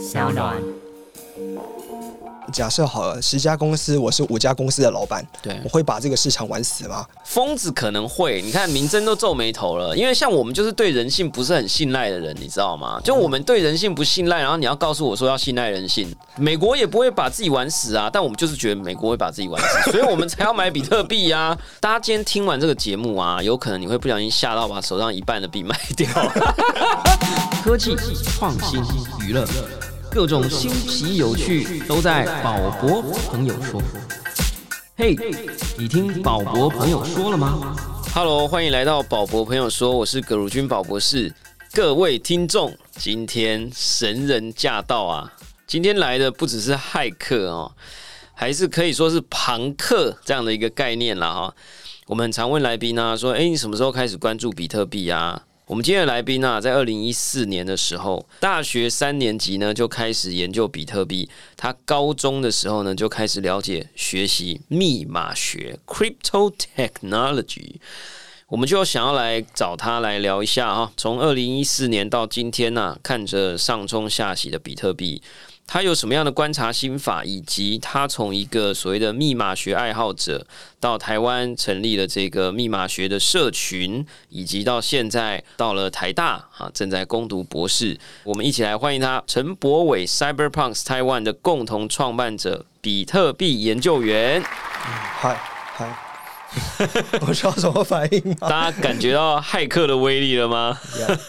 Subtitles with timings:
[0.00, 0.56] 小暖。
[2.52, 7.06] 假设好了，十家公司，我是五家公司的老板，对我会把这个市场玩死吗？
[7.24, 12.98] 疯子可能会，你看明真都皱眉头了，因为像我们就是对人性不是很信赖的人，你知道吗？
[13.04, 21.56] 就我们对人性不信赖，然后你要告诉我说要信赖人性，美国也不会把自己玩死啊，但我们就是觉得美国会把自己玩死， 所以我们才要买比特币啊。
[21.78, 26.08] 大家今天听完这个节目啊，有可能你会不小心吓到把手上一半的币卖掉。
[27.62, 27.94] 科技
[28.24, 28.82] 创新
[29.20, 29.46] 娱乐。
[30.12, 33.80] 各种新奇有趣都在宝博朋友说。
[34.96, 35.16] 嘿，
[35.78, 37.76] 你听宝博朋友说了吗
[38.12, 41.32] ？Hello，欢迎来到宝博朋友说，我是葛如君宝博士。
[41.72, 45.32] 各位听众，今天神人驾到啊！
[45.68, 47.72] 今天来的不只是骇客哦，
[48.34, 51.54] 还是可以说是庞克这样的一个概念了哈。
[52.06, 55.40] 我们常问来宾啊，说：哎，你什么时候开始关注比特币啊？
[55.70, 61.30] 我们今天的来宾啊，在二零一四年的时候，大学三年级呢就开始研究比特币。
[61.56, 67.76] 他高中的时候呢就开始了解学习密码学 （crypto technology）。
[68.48, 75.22] 我们就想要来找他来聊一下啊，从二零一四年到今天呢，看着上冲下洗的比特币。
[75.72, 80.44] 他有什么样的观察心法，以及他从一个所谓的密码学爱好者，
[80.80, 87.96] 到台湾成立了这个密码学的社群，以及到现在到了台大啊，正在攻读博士。
[88.24, 94.42] 我们一起来欢迎他，陈博伟，Cyberpunks Taiwan 的共同创办者，比特币研究员。
[94.42, 95.40] 嗨
[95.76, 95.96] 嗨，
[97.24, 98.34] 我需要什么反应？
[98.34, 100.76] 大家感觉到骇客的威力了吗？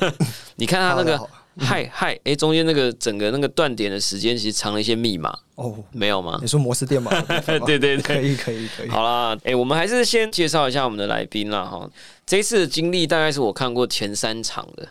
[0.58, 1.30] 你看他那个。
[1.60, 6.40] 嗨嗨，哎，中间那个整个那个断点的时间，其实藏了一些密码哦，没有吗？
[6.42, 7.12] 你说摩斯电码？
[7.66, 8.90] 对对对，可以可以可以。
[8.90, 11.90] 好啦，哎，我们还是先介绍一下我们的来宾啦哈。
[12.26, 14.88] 这一次的经历大概是我看过前三场的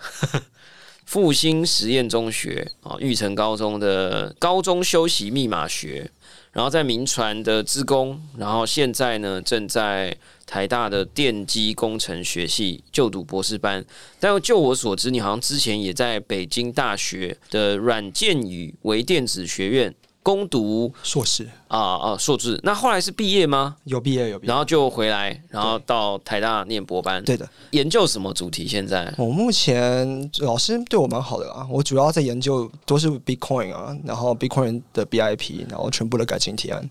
[1.07, 6.11] 复兴实验中学啊，玉成高中的高中修习密码学。
[6.53, 13.85] 然后在民传的职工，然后现在呢正在台大的电机工程学系就读博士班。
[14.19, 19.95] 但就我所知，你好像之前也在北京大学的软件与微电子学院。
[20.23, 22.61] 攻读硕士啊啊，硕士。
[22.63, 23.77] 那后来是毕业吗？
[23.85, 27.25] 有毕业有毕业，然后就回来，然后到台大念博班。
[27.25, 28.67] 对的，研究什么主题？
[28.67, 36.89] 现在我目前老师对我蛮好的啊，我主要在研究都是 Bitcoin 啊，然后 Bitcoin 的 BIP，然后全部的感情提案，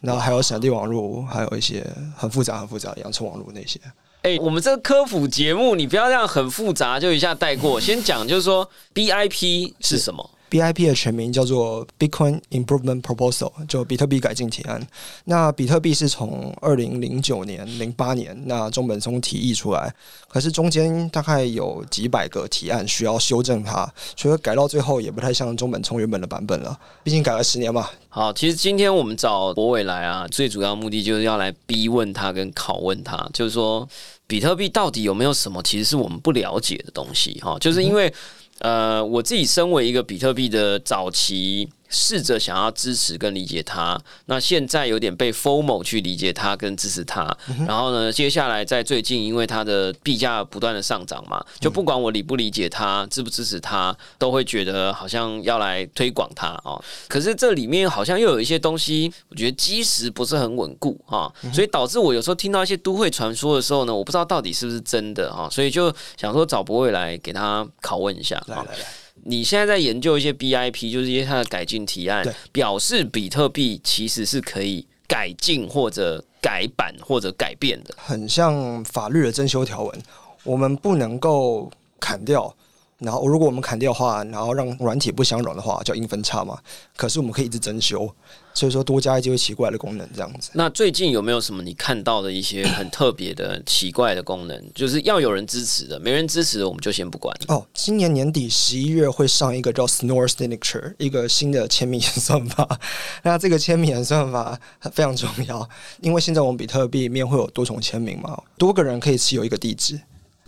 [0.00, 1.86] 然后还有闪电网络，还有一些
[2.16, 3.78] 很复杂很复杂的洋葱网络那些。
[4.22, 10.30] 哎，我们这个科普节目，你不要这样很复杂就一下带过，先讲就是说 BIP 是什么。
[10.50, 14.84] BIP 的全名叫做 Bitcoin Improvement Proposal，就比特币改进提案。
[15.24, 19.94] 那比特币是从二零零九年、零八年那中本聪提议出来，
[20.28, 26.76] 可是中间大概有几百个提案需要修正它，所以改到最后也不太像中本聪原本的版本了。
[27.04, 27.88] 毕竟改了十年嘛。
[28.08, 33.88] 好，其实今天我们找博伟来啊，最主要目的就是要来逼问他跟拷问他，就是说
[34.26, 37.40] 比特币到底有没有什么其实是我们不了解的东西？
[37.40, 38.12] 哈，就是因为。
[38.60, 41.68] 呃，我自己身为一个比特币的早期。
[41.90, 47.36] 试着想要支持跟理解他，那现在有点被 formal 去理解他跟支持他，
[47.66, 56.80] 然后呢，接下来在最近因为他的币价不断的上涨嘛，就不管我理不理解他，支不支持他，都会觉得好像要来推广他哦。
[57.08, 68.40] 可是这里面好像又有一些东西，我觉得基石不是很稳固啊，所以导致我有时候听到一些都会传说的时候呢，我不知道到底是不是真的哈，所以就想说找博伟来给他拷问一下。
[68.46, 68.78] 来来来。
[69.24, 80.02] 你现在在研究一些 BIP，就是一些它的改进提案，表示比特币其实是可以改进或者改版或者改变的，很像法律的增修条文，
[80.44, 82.54] 我们不能够砍掉。
[82.98, 86.58] 然后，如果我们砍掉的话，然后让软体不相容的话，叫硬分叉嘛。
[86.96, 88.06] 可是我们可以一直增修，
[88.52, 90.50] 所以说多加一些奇怪的功能，这样子。
[90.54, 94.72] 那最近有没有什么你看到的一些很特别的奇怪的功能？
[94.74, 97.34] 就是要有人支持的，没人支持的，我们就先不管。
[97.48, 102.78] 哦，今年年底十一月会上一个叫 Snore Signature，一个新的签名演算法。
[103.22, 104.58] 那这个签名演算法
[104.92, 105.68] 非常重要，
[106.00, 109.98] 因为现在我们比特币里面会有多重签名嘛，多个人可以持有一个地址。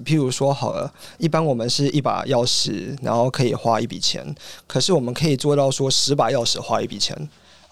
[0.04, 4.34] 譬如说好了，一般我们是一把钥匙，然后可以花一笔钱。
[4.66, 7.16] 可是我们可以做到说十把钥匙花一笔钱。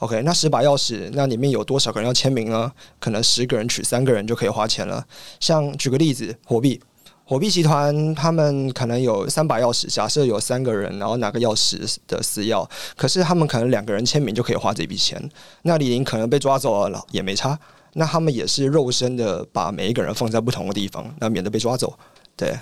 [0.00, 2.72] OK，那十把钥匙，那里面有多少个人要签名呢？
[2.98, 5.06] 可能十个人取三个人就可以花钱了。
[5.38, 6.80] 像举个例子，火币，
[7.26, 12.66] 火币集团他们可能有三把钥匙，假设有三个人，然后拿个钥匙的私钥，
[12.96, 15.22] 可是他们可能两个人签名就可以花这笔钱。
[15.62, 17.58] 那李宁可能被抓走了，也没差。
[17.92, 21.92] 那他们也是肉身的把每一个人放在不同的地方，那免得被抓走。
[22.34, 22.58] 对，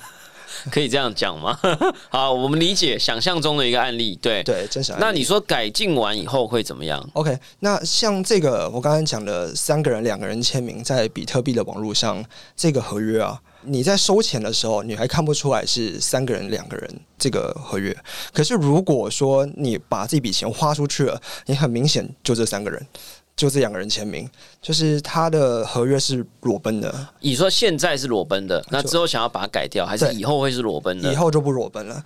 [0.70, 1.58] 可以这样讲吗？
[2.10, 4.43] 好，我们理解想象中的一个案例，对。
[4.43, 5.05] 对，真实案例。
[5.05, 12.25] 那你说改进完以后会怎么样？OK，那像这个我刚才讲的三个人、两个人签名在比特币的网络上，
[12.56, 17.96] 这个合约啊，你在收钱的时候，你还看不出来是三个人、两个人这个合约。
[18.32, 22.87] 可是如果说你把这笔钱花出去了，你很明显就这三个人。
[23.38, 24.29] 就这两个人签名，
[24.61, 31.12] 就是他的合约是裸奔的，你说现在是裸奔的，那之后想要把它改掉，还是以后会是裸奔的？
[31.12, 32.02] 以后就不裸奔了。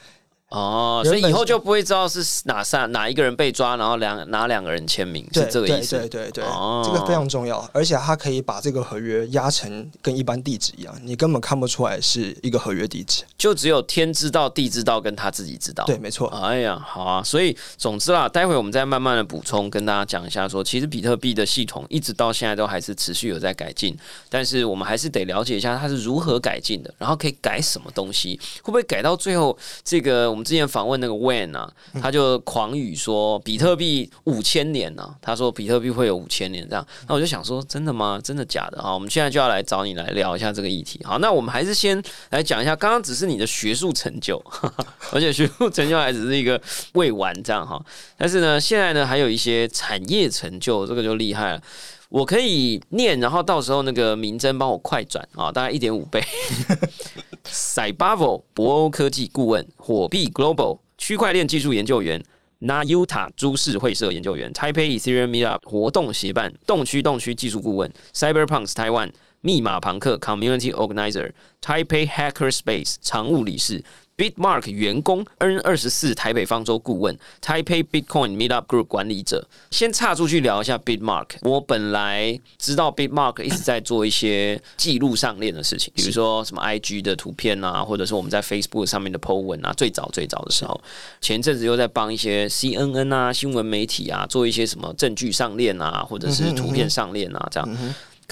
[0.53, 5.99] 哦，所以以后就不会知道是哪三哪一个人被抓，然后两哪两个人签名，是这个意思。
[5.99, 13.23] 对对对，哦这个非常重要，而且他可以把这个合约压成跟一般地址一样，你根本看不出来是一个合约地址。
[13.39, 15.85] 就只有天知道、地知道，跟他自己知道。
[15.85, 16.29] 对，没错。
[16.29, 23.97] 哎呀，好啊，所以总之啦，待会我们再慢慢的补充，跟大家讲一下说其实比特币的系统一直到现在都还是持续有在改进，
[24.29, 38.21] 但是我们还是得了解一下它是如何改进的，然后可以改什么东西，会不会改到最后，这个我们之前访问那个 Wen 啊，他就狂语说比特币五千年呢、啊，他说比特币会有五千年这样，那我就想说，真的吗？
[38.23, 38.83] 真的假的？
[38.83, 41.01] 好，我们现在就要来找你来聊一下这个议题。
[41.05, 44.43] 好，那我们还是先来讲一下，刚刚只是你的学术成就，
[45.13, 46.61] 而且学术成就还只是一个
[46.95, 47.83] 未完这样哈。
[48.17, 51.63] 但是呢，现在呢还有一些产业成就，这个就厉害了。
[52.09, 56.23] 我可以念，然后到时候那个明真帮我快转啊，大概一点五倍。
[57.45, 62.23] Cybavo 博欧科技顾问，火币 Global 区块链技术研究员。
[62.61, 69.11] Nayuta 株式会社研究员，Taipei Ethereum Meetup 活动协办，动区动区技术顾问，Cyberpunks 台湾
[69.41, 73.83] 密码朋克 Community Organizer，Taipei Hackerspace 常务理事。
[74.23, 79.45] Bitmark 员工，N 二十四台北方舟顾问，Taipei Bitcoin Meetup Group 管理者。
[79.73, 81.27] 先岔出去聊一下 Bitmark。
[81.41, 89.73] 我本来知道 Bitmark 一直在做一些记录上链的事情，比如说什么 IG 的图片啊，或者是我们在 Facebook 上面的 po 文啊。
[89.73, 90.81] 最早最早的时候，
[91.21, 97.69] 前阵子又在帮一些 CNN 啊新闻媒体啊做一些什么证据上链啊，或者是图片上链啊这样。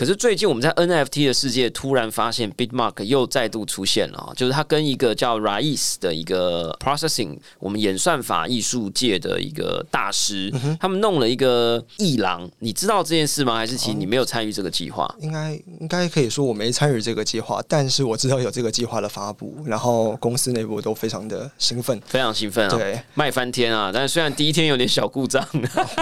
[0.00, 10.50] 可是最近我们在 NFT 的世界突然发现 Bitmark 又再度出现了啊，就是它跟一个叫 Rais 的一个 Processing 我们演算法艺术界的一个大师，
[10.80, 13.56] 他们弄了一个艺廊，你知道这件事吗？
[13.56, 15.14] 还是其实你没有参与这个计划？
[15.20, 22.00] 应该应该可以说我没参与这个计划，但是我知道有这个计划的发布，然后公司内部都非常的兴奋。
[22.06, 23.90] 非常兴奋啊，对，卖翻天啊！
[23.92, 25.46] 但是虽然第一天有点小故障，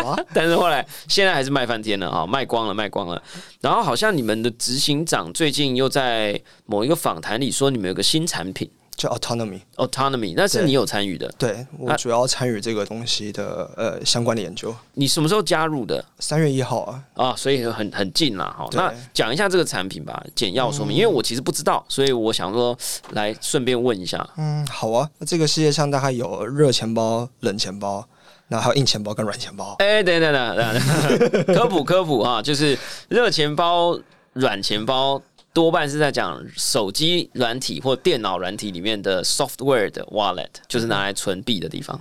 [0.05, 3.21] 哇 但是后来现在还是卖翻天了啊，卖光了，卖光了。
[3.61, 11.27] 然后好像你们的执行长最近又在某一个访谈里说，你们有个新产品叫 autonomy，Autonomy，那是你有参与的。
[11.39, 14.77] 对我啊主要参与这个东西的呃相关的研究。
[14.93, 17.35] 你什么时候加入的三月一号啊，啊？
[17.35, 18.55] 所以很很近啦。
[18.59, 22.77] 哈，那讲一下这个产品吧，简要说明，因为我其实不知道，所以我想说
[23.13, 24.29] 来顺便问一下。
[24.37, 25.09] 嗯，好啊。
[25.17, 28.07] 那这个世界上大概有热钱包、冷钱包，
[28.49, 29.77] 然后还有硬钱包跟软钱包。
[29.79, 32.77] 哎、等等等等等，科普 科普啊，就是
[33.09, 33.99] 热钱包、
[34.33, 35.21] 软钱包。
[35.55, 41.99] 多半是在讲手机软体或电脑软体里面的 software 的 wallet，就是拿来存币的地方。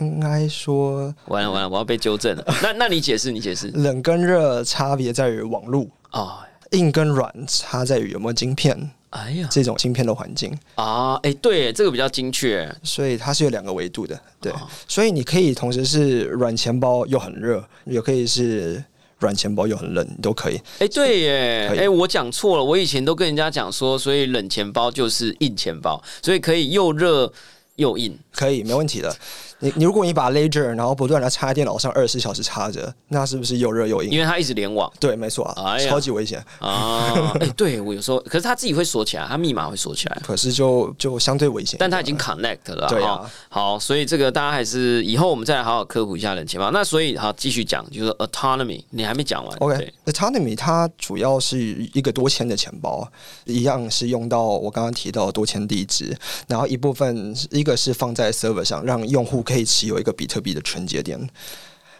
[0.00, 2.44] 应该说完了完了，我要被纠正了。
[2.62, 6.38] 那那你解释，你解释 冷跟热差别在于网路，哦。
[6.70, 10.52] 硬跟软差在于有没有晶片哎呀这种芯片的环境。
[10.74, 12.68] 啊，哎、对，这个比较精确。
[12.82, 18.82] 所以它是有两个维度的，对，哦所以你可以同时是软钱包又很热，也可以是
[19.20, 20.60] 软钱包又很冷，都可以。
[20.80, 27.32] 哎、对耶，哎、我讲错了，我以前都跟人家讲说，所以冷钱包就是硬钱包，所以可以又热
[27.76, 28.18] 又硬。
[28.32, 29.14] 可以，没问题的。
[29.60, 34.10] 你你如果你把 Ledger 然后不断的插在电脑上二十四小时插着，那是不是又热又硬？
[34.10, 36.44] 因为它一直联网对，没错啊，哎超级危险。
[36.58, 37.32] 啊。
[37.40, 42.88] 哎、对我有时候，可是它自己会锁起来，它密码会锁起来，可是就就相对危险但它已经 connect 了。
[42.88, 46.72] 对哈啊好，所以这个大家还是以后我们再来好好科普一下冷钱包。
[46.72, 49.56] 那所以好继续讲，就是 autonomy，你还没讲完。
[49.58, 51.58] OK，autonomy 它主要是
[51.94, 53.08] 一个多签的钱包，
[53.44, 56.14] 一样是用到我刚刚提到的多签地址，
[56.48, 61.18] 然后一部分一个是放在 server 上，让用户可以持有一个比特币的纯节点。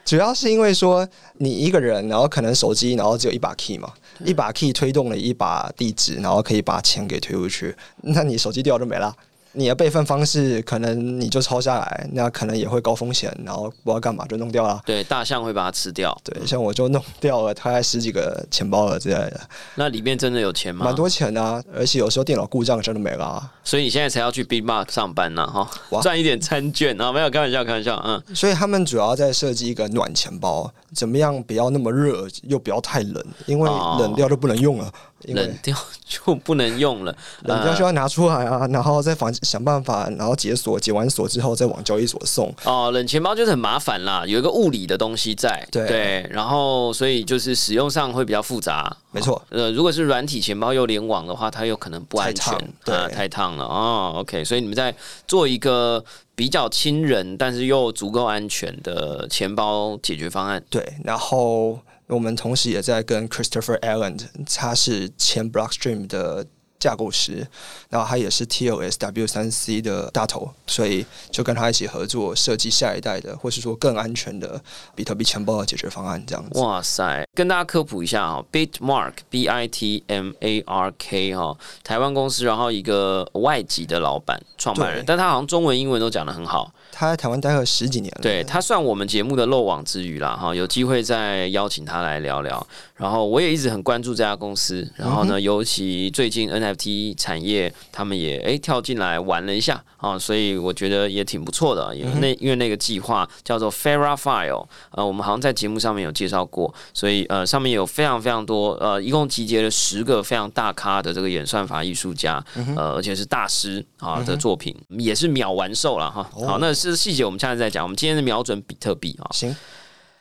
[0.05, 3.91] 主要是因为说你一个人，然后可能手机，然后只有一把 key 嘛，
[4.23, 9.17] 一把 key 推动了一把地址，然后可以把钱给推出去，那你手机掉就没了。
[9.55, 14.81] 你的备份方式可能你就抄下来，那可能也会高风险，然后不知道干嘛就弄掉了。
[14.85, 16.17] 对，大象会把它吃掉。
[16.25, 19.41] 对，像我就弄掉了大概十几个钱包了之类的，
[19.77, 20.85] 那里面真的有钱吗？
[20.85, 23.53] 蛮多钱的、啊，而且有时候电脑故障真的没了、啊。
[23.63, 25.69] 所以你现在才要去 Big Mark 上班呢，哈，
[26.03, 27.13] 赚一点餐券啊？
[27.13, 28.23] 没有开玩笑，开玩笑，嗯。
[28.35, 34.93] 所以他们主要在设计一个暖钱包，怎么样不要那么热，又不要太冷，因为哦冷掉就不能用了。
[35.29, 35.77] 冷掉
[36.07, 42.55] 就不能用了，呃 冷掉就要拿出来啊，然后再反想办法，然后解锁，解完锁之后再往交易所送。
[42.65, 54.13] 哦，冷钱包就是很麻烦啦，有一个物理的东西在，对然后所以就是使用上会比较复杂，没错呃，如果是软体钱包又联网的话，它有可能不安全，对啊太烫了哦。
[54.17, 54.95] OK，所以你们在
[55.27, 56.05] 做一个
[56.35, 60.63] 比较亲人，但是又足够安全的钱包解决方案。
[60.69, 64.21] 对，然后我们同时也在跟 Christopher Allen，
[64.55, 66.47] 他是前 Blockstream 的
[66.79, 67.47] 架构师，
[67.89, 74.63] 然后他也是 TOS W 三 C 的大头，所以就跟他一起合作设计下一代的，或是说更安全的
[74.95, 76.61] 比特币钱包的解决方案，这样子。
[76.61, 86.71] 哇塞，跟大家科普一下哦，Bitmark B I T M A R K 哈，台湾公司，然后一个外籍的老板创办人，但他好像中文、英文都讲得很好。
[86.95, 92.65] 他在台湾待了十几年了，对他算我们节目的漏网之鱼啦，哈，有机会再邀请他来聊聊。
[92.95, 101.95] 然后我也一直很关注这家公司，然后呢，尤其最近 NFT 产业他们也诶跳进来玩了一下啊，所以我觉得也挺不错的。
[101.97, 112.43] 因为那因为那个计划叫做 Farah File，呃，我们好像在节目上面有介绍过，所以呃上面有非常非常多呃，一共集结了十个非常大咖的这个演算法艺术家，
[112.77, 116.23] 呃，而且是大师啊的作品，也是秒完售了哈。
[116.47, 117.85] 好，那是细节我们下次再讲。
[117.85, 119.55] 我们今天是瞄准比特币啊，行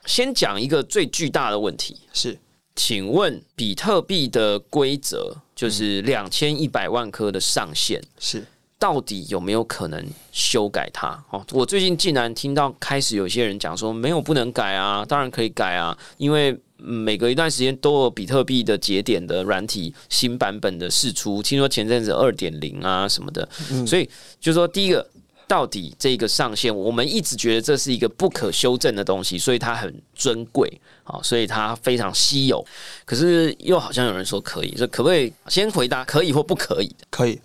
[0.06, 1.96] 先讲一个最巨大的问题。
[2.12, 2.38] 是
[2.76, 8.44] 请问比特币的规则就是两千一百万颗的上限，是
[8.78, 11.24] 到底有没有可能修改它？
[11.30, 23.48] 哦，我最近竟然听到开始有些人讲说没有不能改啊，当然可以改啊，因为嗯每隔一段时间都有比特币的节点的软体新版本的释出，听说前阵子二点零啊什么的，
[23.86, 25.08] 所以就说第一个。
[25.46, 32.64] 到底这个上限，我们一直觉得这是一个不可修正的东西，所以它很尊贵啊，所以它非常稀有。
[33.04, 36.94] 可是又好像有人说可以，这可不可以先回答可以或不可以？
[37.10, 37.40] 可以。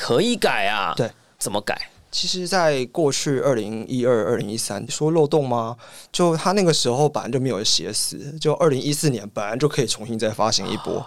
[0.00, 1.90] 可以改啊，对，怎么改？
[2.12, 5.76] 其实，在过去二零一二、二零一三，说漏洞吗？
[6.12, 11.04] 就他那个时候本来就没有写死，就二零一四年本来就可以重新再发行一波。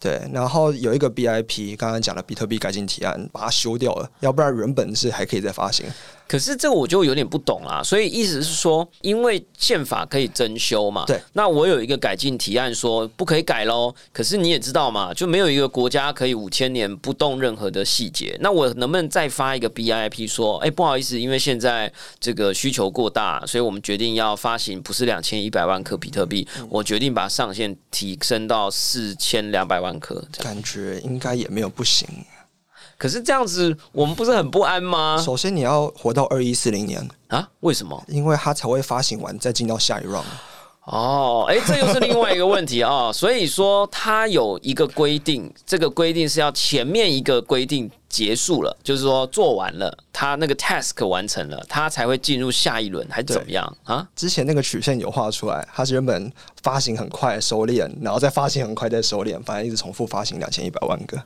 [0.00, 5.86] 对，然后有一个 BIP，刚刚讲的比特币改进提案，把它修掉了，要不然原本是还可以再发行。
[6.26, 32.08] 可是这个我就有点不懂啦，所以意思是说，因为宪法可以增修嘛，对，那我有一个改进提案说不可以改喽，可是你也知道嘛，就没有一个国家可以五千年不动任何的细节，那我能不能再发一个 BIP 说，哎，不好意思，因为现在这个需求过大，所以我们决定要发行不是两千一百万颗比特币，我决定把上限提升到四千两百万颗，感觉应该也没有不行。
[32.96, 35.20] 可是这样子，我们不是很不安吗？
[35.22, 37.48] 首先你要活到二一四零年，啊？
[37.60, 38.02] 为什么？
[38.08, 40.24] 因为它才会发行完，再进到下一 round。
[40.84, 54.06] 哦，哎，这又是另外一个问题啊、 所以说，它有一个规定，这个规定是要前面一个规定结束了，就是说做完了，它那个 task 完成了，它才会进入下一轮，还是怎么样啊？
[54.14, 56.30] 之前那个曲线有画出来，它是原本
[56.62, 61.16] 发行很快收敛，然后再发行很快再收敛，反正一直重复发行两千一百万个，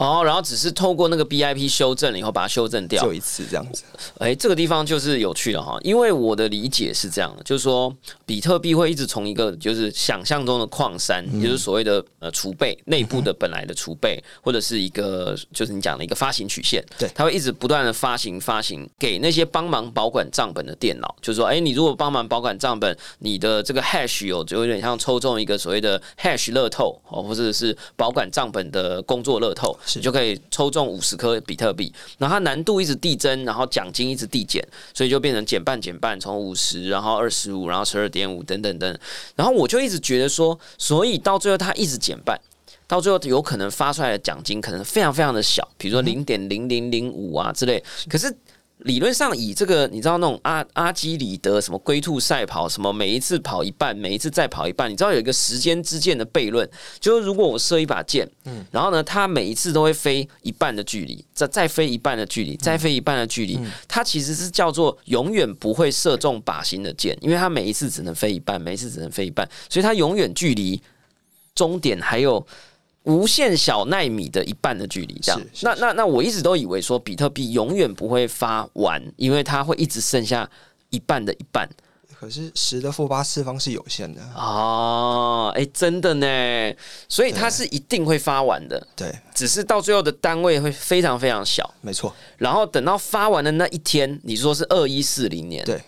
[0.00, 3.12] 哦，然后只是透过那个 BIP 修正了以后，把它修正掉就。
[3.12, 3.82] 一次这样子。
[4.18, 38.98] 哎，这个地方就是有趣了哈，因为我的理解是这样的，就是说比特币会一直从一个就是想象中的矿山，也就是所谓的呃储备内部的本来的储备，或者是一个就是你讲的一个发行曲线，对它会一直不断的发行发行给那些帮忙保管账本的电脑，就是说，哎，你如果帮忙保管账本，你的这个 hash 有就有点像抽中一个所谓的 hash 乐透哦，或者是保管账本的工作乐透，你就可以抽中五十颗比特币，然后它难度一直递增，然后奖金一直递减，所以就变成减半减半，从五十，然后二十五，然后十二点五等等等。
[39.34, 42.40] 然后我就一直觉得说，所以到最后它一直减半，
[42.86, 47.82] 到最后有可能发出来的奖金可能非常非常的小，比如说零点零零零五啊之类。
[48.08, 48.34] 可是
[48.84, 56.68] 理论上以这个你知道那种阿阿基里德什么龟兔赛跑，什么每一次跑一半，每一次再跑一半，你知道有一个时间之箭的悖论，
[56.98, 70.80] 就是如果我射一把箭，嗯，然后呢，它每一次都会飞一半的距离，再再飞一半的距离，再飞一半的距离，它其实是叫做永远不会射中靶心的箭，因为它每一次只能飞一半，每一次只能飞一半，所以它永远距离
[71.54, 72.46] 终点还有。
[73.04, 75.40] 无限小纳米的一半的距离，这样。
[75.62, 80.48] 那那那我一直都以为说比特币永远不会发完，因为它会一直剩下
[80.90, 81.68] 一半的一半。
[82.18, 86.26] 可是十的负八次方是有限的，哦，哎，真的呢，
[87.08, 91.72] 所以它是一定会发完的，对，只是到最后的单位会非常非常小。
[91.80, 95.80] 没错，然后等到发完的那一天，你说是二一四零年，对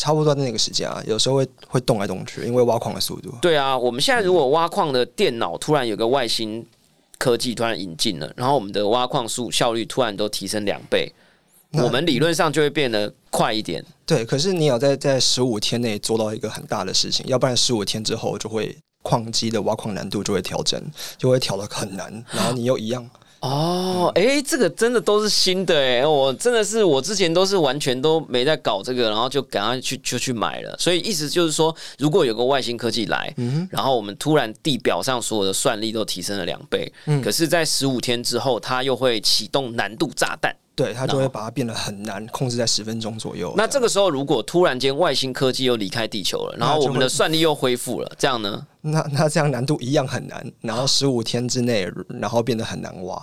[0.00, 3.30] 差不多在那个时间啊，有时候会会动来动去，因为挖矿的速度。
[3.42, 6.64] 对啊，我们现在如果挖矿的电脑突然有个外星
[7.18, 11.12] 科技突然引进了，然后我们的挖矿速效率突然都提升两倍，
[11.72, 13.84] 我们理论上就会变得快一点。
[14.06, 20.82] 对，可是你要在在十五天内做到一个很大的事情，要不然十五天之后就会矿机的挖矿难度就会调整，
[21.18, 23.06] 就会调的很难，然后你又一样。
[23.40, 30.76] 哦，哎、这个真的都是新的哎，我真的是我之前都是完全都没在搞这个，然后就赶快去就去买了。
[30.78, 33.34] 所以意思就是说，如果有个外星科技来，
[33.70, 36.92] 然后我们突然地表上所有的算力都提升了两倍，
[37.22, 40.54] 可是，在十五天之后，它又会启动难度炸弹。
[40.80, 43.52] 对，它就会把它变得很难，控制在十分钟左右。
[43.54, 48.66] 那这个时候，如果突然间外星科技又离开地球了，然后我们的算力又恢复了，这样呢？
[48.80, 53.22] 那那这样难度一样很难，然后十五天之内，然后变得很难挖，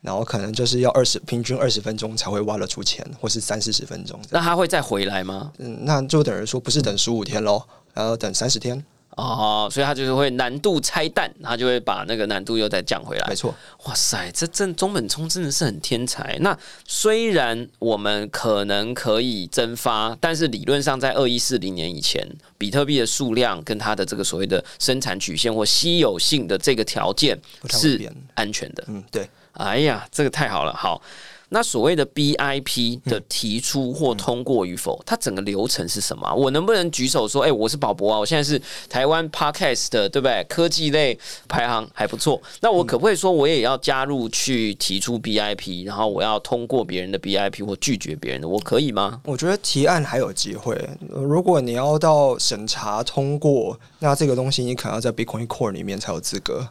[0.00, 4.18] 然后可能就是要二十平均二十分钟才会挖得出钱，或是三四十分钟。
[4.30, 5.52] 那它会再回来吗？
[5.58, 7.62] 嗯，那就等于说不是等十五天喽，
[7.94, 8.84] 然后等三十天，
[9.16, 13.34] 哦，所以他就是会难度拆弹，他就会把那个难度又再降回来没。
[13.34, 13.54] 错。
[13.86, 16.36] 哇塞，这真中本聪真的是很天才。
[16.40, 16.56] 那
[16.86, 28.84] 虽然我们可能可以蒸发，但是理论上在二一四零年以前，比特币的数量跟它的这个所谓的生产曲线或稀有性的这个条件是安全的。
[28.88, 29.26] 嗯，对。
[29.54, 31.00] 哎呀，这个太好了，好。
[31.48, 40.44] 那所谓的 BIP 的提出或通过与否，它整个流程是什么啊、我能不能举手说，哎、我是宝博啊，我现在是台湾 Podcast 的，对不对？
[40.48, 42.40] 科技类排行还不错。
[42.60, 49.20] 那我可不可以说，我也要加入去提出 BIP，然后我要通过别人的 BIP 或拒绝别人的，我可以吗？
[49.24, 50.74] 我觉得提案还有机会。
[51.14, 56.66] 呃如果你要到审查通过，那这个东西你可能要在 Bitcoin Core 里面才有资格。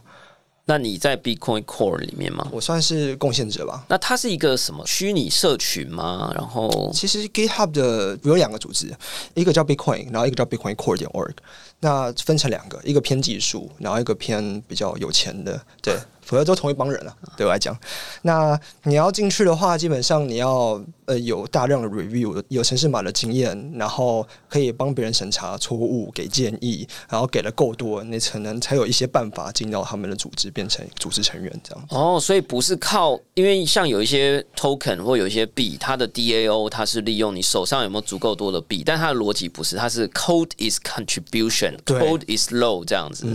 [0.68, 2.46] 那你在 Bitcoin Core 里面吗？
[2.50, 3.84] 我算是贡献者吧。
[3.88, 6.32] 那它是一个什么虚拟社群吗？
[6.34, 8.92] 然后其实 GitHub 的有两个组织，
[9.34, 11.34] 一个叫 Bitcoin，然后一个叫 Bitcoin Core 点 org。
[11.78, 15.94] 那分成两个，一个偏技术，然后一个偏比较有钱的，对，
[16.26, 17.74] 否则都同一帮人了、对我来讲。
[18.22, 31.84] 那你要进去的话，基本上你要呃有大量的 review，有城市码的经验，然后可以帮别人审查错误，给建议，然后给的够多，你才能才有一些办法进到他们的组织，变成组织成员这样。
[31.90, 43.26] 哦，所以不是靠，因为像有一些 token 或有一些币，它的 DAO 它是利用你手上有没有足够多的币，但它的逻辑不是，它是 code is contribution，code is low 这样子。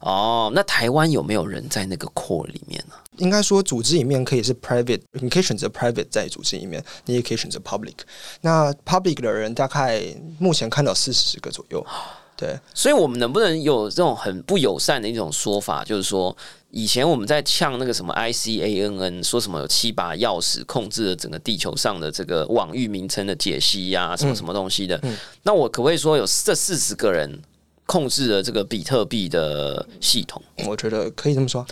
[0.00, 2.06] 哦，那台湾有没有人在那个
[2.44, 7.94] 里面呢、应该说，组织里面可以是 private，你可以选择 private 在组织里面，你也可以选择 public。
[8.40, 10.02] 那 public 的人大概
[10.38, 11.86] 目前看到四十个左右，
[12.36, 16.36] 对，所以我们能不能有这种很不友善的一种说法，就是说，
[16.70, 25.00] 以前我们在呛那个什么 ICANN，说什么有七把钥匙控制了整个地球上的这个网域名称的解析呀、什么什么东西的。
[25.44, 27.40] 那我可不可以说有这四十个人
[27.86, 30.42] 控制了这个比特币的系统？
[30.66, 31.64] 我觉得可以这么说。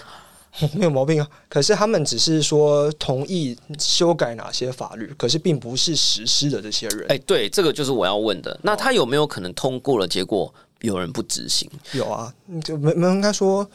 [0.75, 7.07] 没有毛病啊，可是他们只是说同意修改哪些法律，可是并不是实施的这些人。
[7.09, 8.59] 哎、对，这个就是我要问的。
[8.63, 11.69] 那他有没有可能通过了，结果有人不执行？
[11.93, 13.69] 有啊，就没没应该说，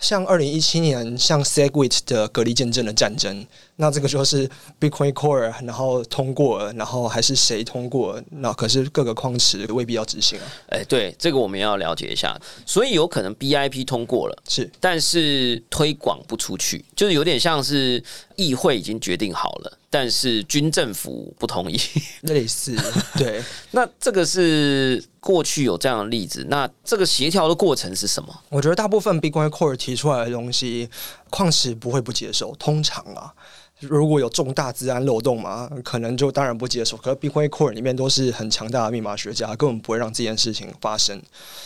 [0.00, 10.44] 像二零一七年像 Segwit 的隔离见证的战争，那这个就是 Bitcoin Core，然后通过，然后还是谁通过，那可是各个矿池未必要执行啊。
[10.68, 12.38] 哎、对，这个我们要了解一下。
[12.64, 14.42] 所以有可能 BIP 通过了。
[14.48, 18.02] 是但是推广不出去，就是有点像是
[18.36, 21.80] 议会已经决定好了，但是军政府不同意。
[22.28, 22.76] 类似，
[23.16, 28.42] 对， 那这个是过去有这样的例子，那这个协调的过程是什么？
[28.50, 30.90] 我觉得大部分 Bitcoin Core 提出来的东西，
[31.30, 33.32] 矿石不会不接受，通常啊。
[33.80, 36.96] 如果有重大治安漏洞嘛，可能就当然不接受。
[36.98, 41.18] 可是 Bitcoin Core 里面都是很强大的密码学家，根本不会让这件事情发生，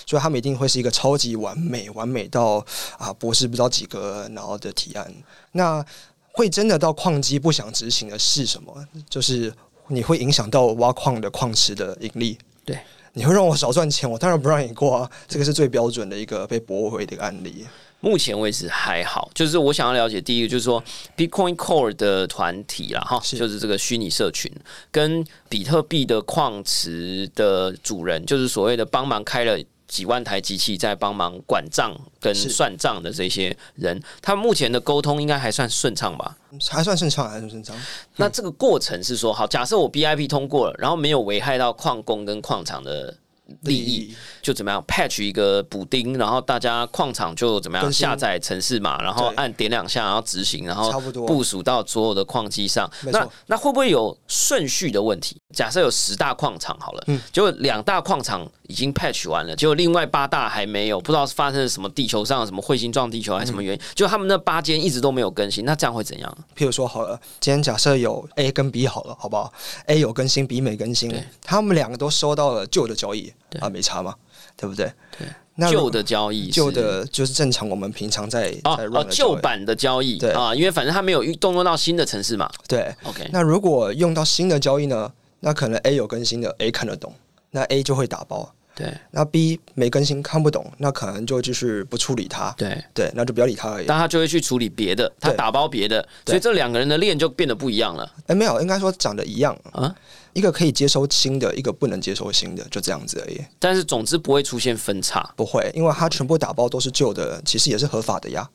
[0.07, 2.65] 所以他们一定会是一个超级完美、完美到
[2.97, 5.13] 啊博士不知道几个然后的提案。
[5.53, 5.85] 那
[6.33, 8.73] 会真的到矿机不想执行的是什么？
[9.09, 9.53] 就是
[9.89, 12.39] 你会影响到挖矿的矿池的盈利。
[12.65, 12.79] 对，
[13.13, 15.11] 你会让我少赚钱，我当然不让你过啊。
[15.27, 17.67] 这个是最标准的一个被驳回的一个案例。
[18.01, 20.83] 目前为止还好，就是我想要了解第一个就是说
[21.17, 24.51] Bitcoin Core 的团体啦，哈，是就是这个虚拟社群
[24.91, 29.59] 跟比特币的矿池的主人，就是所谓的帮忙开了。
[29.91, 36.37] 几万台机器在帮忙管账跟算账的这些人，他们目前的沟通应该还算顺畅吧？
[36.71, 37.77] 还算顺畅，还算顺畅。
[38.15, 43.17] 那这个过程是说，好，假设我 BIP 通过了，然后没有危害到矿工跟矿场的
[43.63, 52.89] 利益，就怎么样 patch 一个补丁，然后大家矿场就怎么样下载城市码，然后按点两下，然后执行，然后差不多部署到所有的矿机上。
[53.07, 55.37] 那那会不会有顺序的问题？
[55.53, 66.39] 假设有十大矿场好了，嗯结果两大矿场已经 patch 完了，结果另外八大还没有，不知道是发生了什么地球上什么彗星撞地球还是什么原因，就他们那八间一直都没有更新，那这样会怎样？
[66.57, 69.53] 譬如说好了，今天假设有 A 跟 B 好了，好不好
[69.87, 74.15] ？A 有更新，B 没更新，他们两个都收到了旧的交易对啊，没差嘛，
[74.57, 74.93] 对不对？
[75.19, 82.49] 对，旧的交易是，旧的就是正常我们平常在在哦哦 run 的交易旧版的交易对啊，因为反正它没有动用到新的城市嘛。
[82.69, 82.95] 对。
[83.03, 85.13] OK，那如果用到新的交易呢？
[85.43, 87.15] 那可能 A 有更新的，A 看得懂，
[87.53, 88.53] 那 A 就会打包。
[88.81, 92.51] 对那 B 没更新看不懂，那可能就就是不处理它。
[92.57, 93.87] 对，对，那就不要理它而已。
[93.87, 99.95] 但他就会去处理别的，他打包别的，所以这两个人的链就变得不一样了哎，没有，应该说长得一样啊。
[100.33, 103.41] 一个可以接收新的，一个不能接收新的，就这样子而已。
[103.59, 105.29] 但是总之不会出现分叉。
[105.37, 108.49] 不会，因为它全部打包都是旧的，其实也是合法的呀。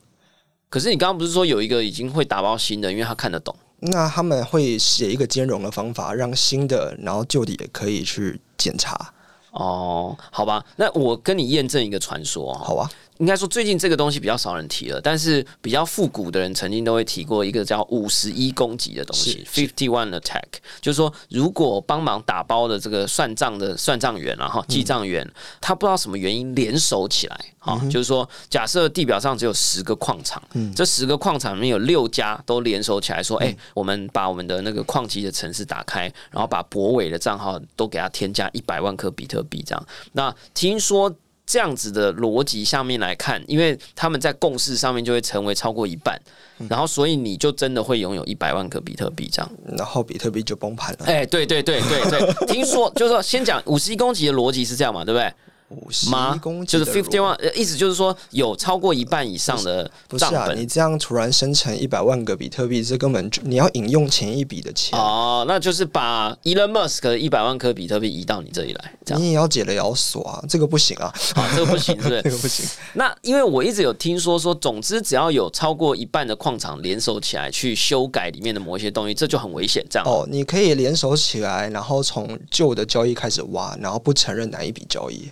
[0.70, 3.54] 可是你刚刚不是说有一个已经会打包新的，因为他看得懂。
[3.78, 9.12] 那他们会写一个兼容的方法，让新的然后旧的也可以去检查。
[9.56, 12.52] 哦，好吧，那我跟你验证一个传说。
[12.54, 20.42] 好啊，应该说最近这个东西比较少人提了，但是比较复古的人曾经都会提过一个叫五十一攻击的东西，fifty one attack，
[20.80, 25.26] 就是说如果帮忙打包的这个算账的算账员然后记账员，
[25.60, 30.42] 他不知道什么原因联手起来，啊、就是说假设地表上只有十个矿场，
[30.74, 39.86] 这十个矿场里面有六家都联手起来说，哎、我们把我们的那个矿机的城市打开，然后把博伟的账号都给他添加一百万颗比特币，这样。
[40.12, 41.14] 那听说。
[41.46, 46.20] 这样子的逻辑下面来看，因为他们在共识上面就会成为超过一半，
[46.68, 49.50] 然后所以你就真的会拥有一百万个比特币这样。
[49.78, 51.06] 然后比特币就崩盘了。
[51.06, 55.32] 哎、对对对对对，听说就是说先讲五十一攻击的逻辑是这样嘛，对不对？
[55.68, 56.08] 五十
[56.40, 56.64] 公？
[56.64, 72.30] 就是 fifty one，呃意思就是说有超过一半以上的不是啊，你这样突然生成一百万个比特币，这根本就你要引用前一笔的钱，哦，那就是把 Elon Musk 的一百万颗比特币移到你这里来，这样你也要解了也要锁啊，这个不行啊，啊，这个不行，是不是 这？
[72.30, 72.64] 个不行。
[72.94, 80.06] 那因为我一直有听说说，总之只要有超过一半的矿场联手起来去修改里面的某一些东西，这就很危险，这样。
[80.06, 85.28] 哦，你可以联手起来，然后从旧的交易开始挖，然后不承认哪一笔交易。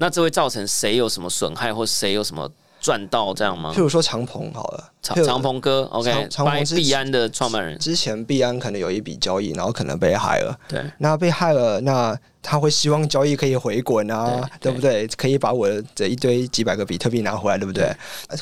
[0.00, 3.80] 那这会造成谁有什么损害，或谁有什么赚到这样吗譬？
[3.80, 10.58] 如说长鹏好了，长长鹏哥，OK，长长鹏是币安的创办人，之前币安可能有一笔交易，然后可能被害了。
[10.66, 15.06] 对那被害了，那他会希望交易可以回滚啊，对对不对？
[15.16, 17.92] 可以把我的这一堆几百个比特币拿回来，对不对？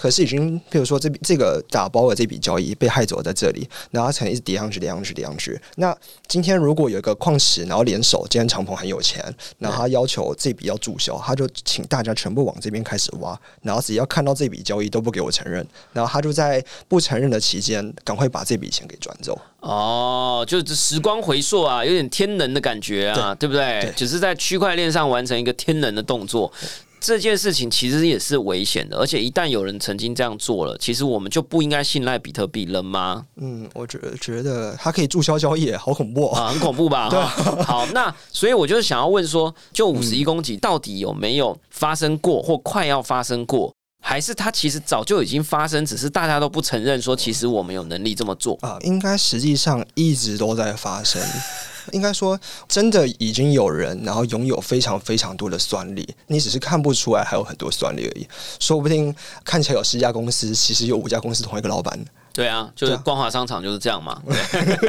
[0.01, 5.61] 可是已经，比如说这笔这个打包的这笔交易被害走在这里，然后它可能一直叠上去、叠上去、叠上去。
[5.77, 9.25] 那今天如果有一个矿池，然后联手，今天长鹏很有钱，
[9.59, 19.39] 然后他要求这笔要注销，他就请大家全部往这边开始挖，然后只要看到这笔交易都不给我承认，然后他就在不承认的期间，赶快把这笔钱给转走。
[19.61, 23.81] 哦，就是时光回溯啊，有点天能的感觉啊，对不对？
[23.81, 26.53] 对只是在区块链上完成一个天能的动作。
[27.01, 33.25] 这件事情其实也是危险的，而且一旦有人曾经这样做了，其实我们就不应该信赖比特币了吗？
[33.37, 36.35] 嗯，我觉得觉得它可以注销交易，好恐怖、哦。
[36.37, 37.07] 啊，很恐怖吧？
[37.09, 43.73] 哈，好，那所以我就是想要问说，就五十一公斤到底有没有发生过，或快要发生过，
[44.09, 48.57] 还是它其实早就已经发生，只是大家都不承认说，其实我们有能力这么做？
[48.62, 51.21] 啊，应该实际上一直都在发生。
[51.92, 58.27] 应该说，真的已经有人，然后拥有非常非常多的算力，你只是看不出来，还有很多算力而已。
[58.59, 64.23] 说不定看起来有十家公司，其实有五家公司同一个老板，对啊，就是光华商场就是这样嘛。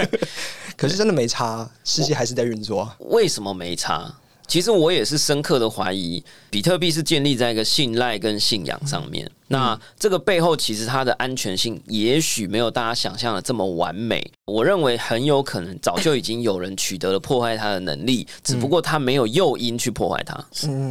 [0.78, 2.96] 可是真的没差，世界还是在运作啊。
[3.00, 4.10] 为什么没差？
[4.50, 9.30] 其实我也是深刻的怀疑，比特币是建立在一个信赖跟信仰上面。
[9.48, 14.24] 那这个背后其实它的安全性也许没有大家想象的这么完美。
[14.46, 20.44] 我认为很有可能早就已经有人取得了破坏它的能力，只不过他没有诱因去破坏它。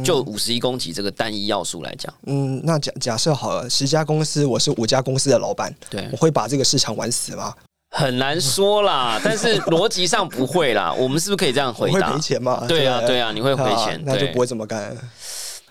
[0.03, 7.53] 就五十一攻击这个单一要素来讲，嗯，那假假设好了，十家公司，我是五家公司的老板，对我，会把这个市场玩死吗？
[7.89, 9.19] 很难说啦。
[9.23, 10.93] 但是逻辑上不会啦。
[10.93, 12.21] 我们是不是可以这样回答会赔？
[12.21, 12.65] 钱嘛？
[12.67, 14.95] 对啊，对啊，你会赔钱，对那就不会这么干。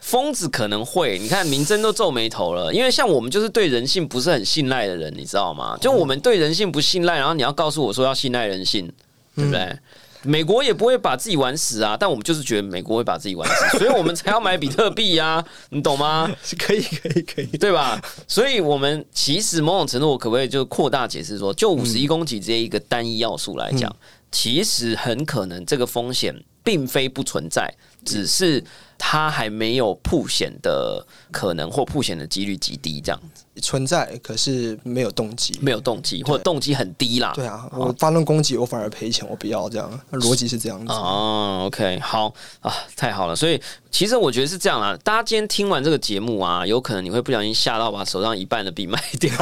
[0.01, 5.77] 疯子可能会，你看明真都皱眉头了，因为像我们就是对人性不是很信赖的人，你知道吗？
[5.81, 8.91] 就我们对人性不信赖，然后你要告诉我说要信赖人性，
[9.37, 9.79] 对不对？
[10.23, 16.31] 美国也不会把自己玩死啊，但我们就是觉得美国会把自己玩死， 所以我们才要买比特币啊、你懂吗？
[16.59, 17.47] 可以，可以，可以。
[17.59, 18.01] 对吧？
[18.27, 23.95] 所以，我们其实某种程度，我可不可以就扩大解释说，就五十一公斤这一个单一要素来讲，
[24.31, 27.73] 其实很可能这个风险并非不存在，
[28.05, 28.63] 只是
[28.99, 35.57] 它还没有破险的可能或破险的几率极低，这样子存在，可是没有动机。
[35.63, 37.33] 没有动机或者动机很低啦。
[37.35, 40.01] 对啊，我发动攻击，我反而赔钱，我不要这样。
[40.13, 40.93] 逻辑是这样子。
[40.93, 43.35] 哦，OK，好啊，太好了。
[43.35, 49.33] 所以其实我觉得是这样啦，大家今天听完这个节目啊，有可能你会不小心吓到把手上一半的币卖掉，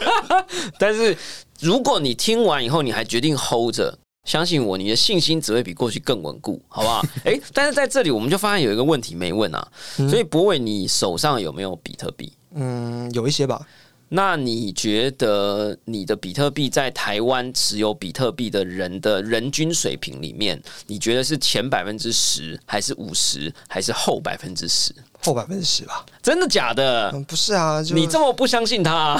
[0.78, 1.16] 但是
[1.58, 3.98] 如果你听完以后你还决定 hold 着。
[4.24, 7.02] 相信我，你的信心只会比过去更稳固， 好不好？
[7.24, 12.32] 哎，但是在这里我们就发现有一个问题没问啊，所以博伟，你手上有没有比特币？
[12.54, 13.66] 嗯，有一些吧。
[14.12, 24.92] 那你觉得你的比特币在台湾持有比特币的人的人均水平里面，你觉得是前百分之十，还是五十，还是后百分之十？
[25.22, 26.04] 后百分之十吧？
[26.20, 27.12] 真的假的？
[27.28, 29.16] 不是啊，你这么不相信他？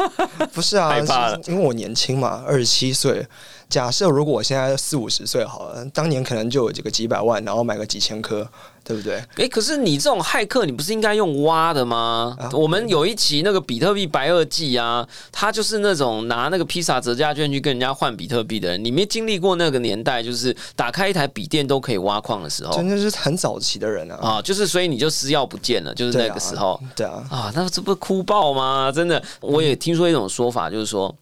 [0.54, 0.96] 不是啊，
[1.46, 3.26] 因为我年轻嘛，二十七岁。
[3.70, 8.46] 假设如果我现在四五十岁好了，当年可能就有这个几百万，然后买个几千颗，
[8.82, 9.22] 对不对？
[9.36, 12.36] 哎，可是你这种骇客，你不是应该用挖的吗？
[12.52, 18.84] 我们有一期那个比特币白垩纪啊，他就是那种拿那个披萨折价券去跟人家换比特币的人。
[18.84, 24.18] 你没经历过那个年代，就是打开一台笔电都可以挖矿的时候，真的是很早期的人啊！
[24.20, 26.80] 啊，就是所以你就私药不见了，就是那个时候。
[26.96, 28.90] 对啊，啊，那这不哭爆吗？
[28.92, 31.14] 真的，我也听说一种说法，就是说。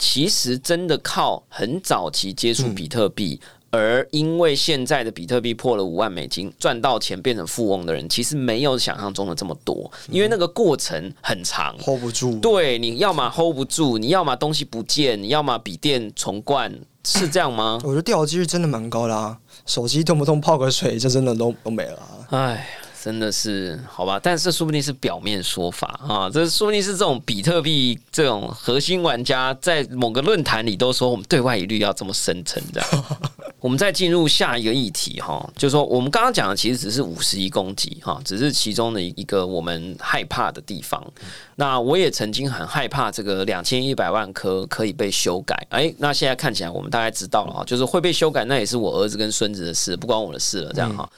[0.00, 3.38] 其实真的靠很早期接触比特币，
[3.70, 9.88] 而因为现在的比特币破了五万美金，赚到钱变成富翁的人，其实没有想象中的这么多。
[10.08, 12.38] 因为那个过程很长，hold 不住。
[12.40, 17.78] 对，你要么 hold 不住，你要么东西不见，你要么笔电重灌，是这样吗？
[17.84, 19.38] 我觉得掉机率真的蛮高的啊！
[19.66, 22.02] 手机动不动泡个水，就真的都都没了。
[22.30, 22.66] 哎。
[23.02, 32.84] 真的是好吧，但是说不定是表面说法啊，这说不定是这种比特币这种核心玩家在某个论坛里都说我们对外一律要这么声称的。
[33.58, 41.02] 我们再进入下一个议题哈，就是说我们刚刚讲的其实只是五十一公斤哈，只是其中的一个我们害怕的地方。
[41.56, 51.08] 那我也曾经很害怕这个两千一百万颗可以被修改，哎，那现在看起来我们大概知道了哈，就是会被修改，那也是我儿子跟孙子的事，不关我的事了，这样哈。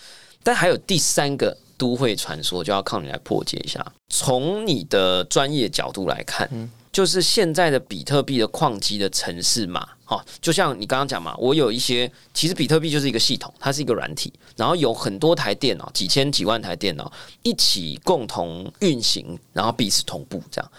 [0.44, 1.56] 但还有第三个。
[1.76, 3.84] 都会传说就要靠你来破解一下。
[4.08, 6.48] 从你的专业角度来看，
[6.92, 17.10] 就是现在的比特币的矿机的城市码，哈，就像你刚刚讲嘛，我有一些，其实比特币就是一个系统，它是一个软体，然后有很多台电脑，几千几万台电脑
[17.42, 20.70] 一起共同运行，然后彼此同步这样，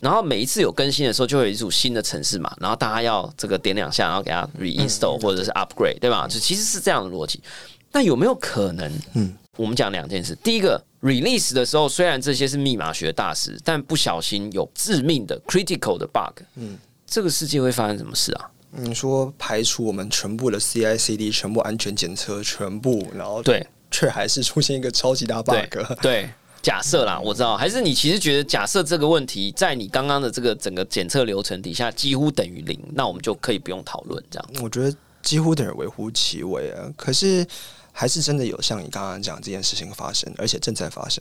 [0.00, 6.26] 然后每一次有更新的时候，就会有一组新的城市码，然后大家要这个点两下，然后给它 reinstall 或者是 upgrade，对吧？
[6.26, 7.42] 就其实是这样的逻辑。
[7.92, 8.90] 那有没有可能？
[9.12, 9.36] 嗯。
[9.58, 18.48] 我们讲两件事，第一个 release 的时候，虽然这些是密码学大师，但不小心有致命的 critical 的 bug，嗯，这个世界会发生什么事啊？
[18.70, 25.76] 你说排除我们全部的 CICD，全部安全检测，全部，然后对，却还是出现一个超级大 bug。
[26.00, 26.30] 对，
[26.62, 34.48] 假设啦，我知道，还是你其实觉得假设这个问题在你刚刚的这个整个检测流程底下几乎等于零，那我们就可以不用讨论这样。
[34.62, 37.44] 我觉得几乎等于微乎其微啊，可是。
[37.98, 41.20] 还是真的有像你刚刚讲这件事情发生，而且正在发生。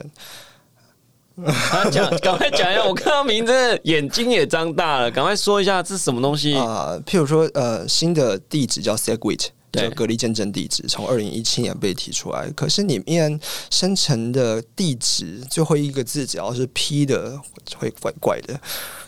[1.92, 2.84] 讲， 赶快讲一下！
[2.86, 5.10] 我看到名字，眼睛也张大了。
[5.10, 6.96] 赶快说一下，这是什么东西啊？
[7.04, 12.48] 譬如说，呃，新的地址叫 Segwit，叫隔离见证地址，从二零一七年被提出来。
[12.52, 13.40] 可是里面
[13.72, 17.42] 生成的地址最后一个字只要是 P 的，
[17.78, 18.60] 会怪怪的。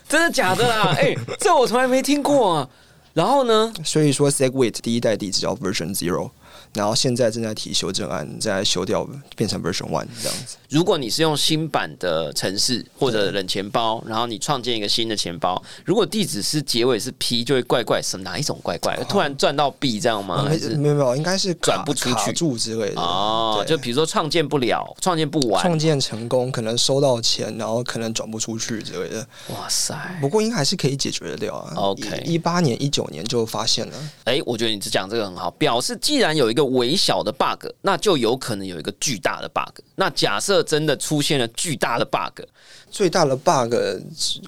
[0.08, 0.95] 真的假的啦？
[0.97, 2.69] 哎，这我从来没听过啊。
[3.13, 3.71] 然后呢？
[3.86, 6.32] 所以说，Segwit 第一代地址叫 Version Zero。
[6.73, 10.58] 然后现在正在提修正案，在修掉变成 version one 这样子。
[10.69, 18.95] 如果你是用新版的城市或者冷钱包，然后你创建一个新的钱包，如果地址是结尾是 P，就会怪怪，是哪一种怪怪？
[19.10, 20.47] 突然转到 B 这样吗？
[20.77, 23.65] 没有没有，应该是转不出去住之类的哦。
[23.67, 29.27] 就比如说创建不了，创建不完，创建成功可能收到钱，然后可能转不出去之类的。
[29.49, 29.95] 哇塞！
[30.21, 31.73] 不过应该还是可以解决得掉啊。
[31.75, 33.93] OK，一八年、一九年就发现了。
[34.25, 36.69] 哎，我觉得你讲这个很好，表示既然有一个。
[36.69, 39.82] 微小的 bug，那就有可能有一个巨大的 bug。
[39.95, 42.43] 那假设真的出现了巨大的 bug，
[42.89, 43.74] 最大的 bug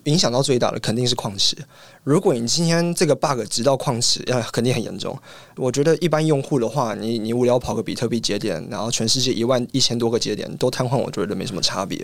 [0.05, 1.55] 影响到最大的肯定是矿池。
[2.03, 5.17] 如果你今天这个 bug 直到矿池，呃肯定很严重。
[5.55, 11.99] 我觉得一般用户的话，你你无聊跑个比特币节点，然后全世界一万一千多个节点都瘫痪，我觉得没什么差别。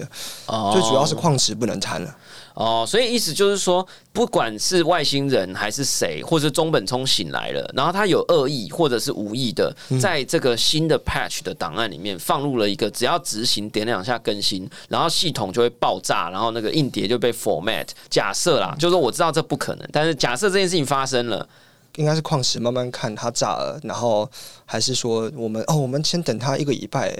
[0.72, 2.16] 最主要是矿池不能瘫了。
[2.58, 17.88] 哦，所以意思就是说，不管是外星人还是谁，或者中本聪醒来了，然后他有恶意或者是无意的，在这个新的 patch 的档案里面放入了一个，只要执行点两下更新，然后系统就会爆炸，然后那个硬碟就被 format。
[18.10, 21.48] 假设啦，就是说我知道这不可能，但是假设这件事情发生了。
[21.98, 24.28] 应该是矿石慢慢看它炸了，然后
[24.66, 27.16] 还是说我们哦，我们先等它一个礼拜，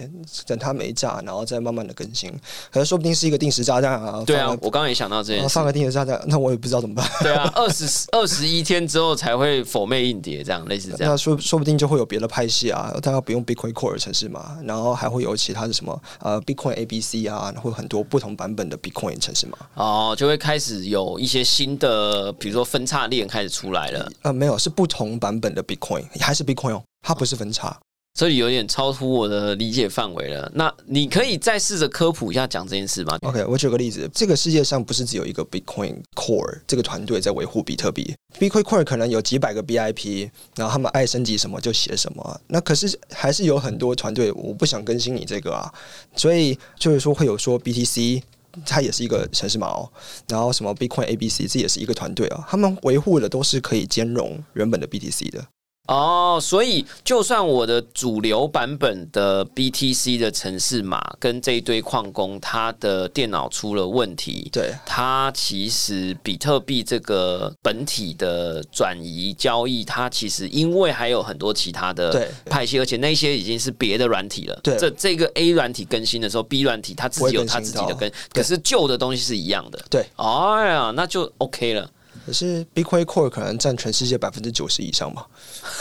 [0.48, 2.32] 等它没炸，然后再慢慢的更新。
[2.72, 4.24] 可是说不定是一个定时炸弹啊。
[4.26, 5.68] 对啊我刚刚也想到这件事然后放。
[5.68, 7.06] 个定时炸弹，那我也不知道怎么办。
[7.22, 11.18] 对啊， 二十二十一天之后才会否妹硬碟，这样类似这样那。
[11.18, 19.58] 说说不定就会有别的派系啊，大家不用 Bitcoin Core 的城市嘛，然后还会有其他的什么呃 Bitcoin ABC 啊，会很多不同版本的 Bitcoin 城市嘛。
[19.74, 27.80] 哦，就会开始有一些新的，比如说分叉链开始出来了，呃，没有，是不同版本的 Bitcoin，还是 Bitcoin 哦，它不是分叉。
[28.14, 30.52] 这里有点超出我的理解范围了。
[30.56, 42.42] 那你可以再试着科普一下讲这件事吗？OK，我举个例子，这个世界上不是只有一个 Bitcoin Core 这个团队在维护比特币，Bitcoin Core 可能有几百个 BIP，然后他们爱升级什么就写什么。
[42.48, 45.72] 那可是还是有很多团队，我不想更新你这个啊，
[46.16, 48.24] 所以就是说会有说 BTC。
[48.66, 49.90] 它也是一个城市码哦，
[50.28, 55.48] 然后什么 Bitcoin ABC 这也是一个团队啊，他们维护的都是可以兼容原本的 BTC 的。
[55.88, 74.60] 哦，所以就算我的主流版本的 BTC 的城市码跟这一堆矿工，他的电脑出了问题，对，它其实比特币这个本体的转移交易，它其实因为还有很多其他的对派系，而且那些已经是别的软体了。
[74.62, 79.86] 对这这个 A 软体更新的时候，B 软体它自己有它自己的更，可是旧的东西是一样的。
[79.90, 81.90] 对，哎呀，那就 OK 了。
[82.28, 85.26] 可是 Bitcoin Core 可能占全世界百分之九十以上嘛，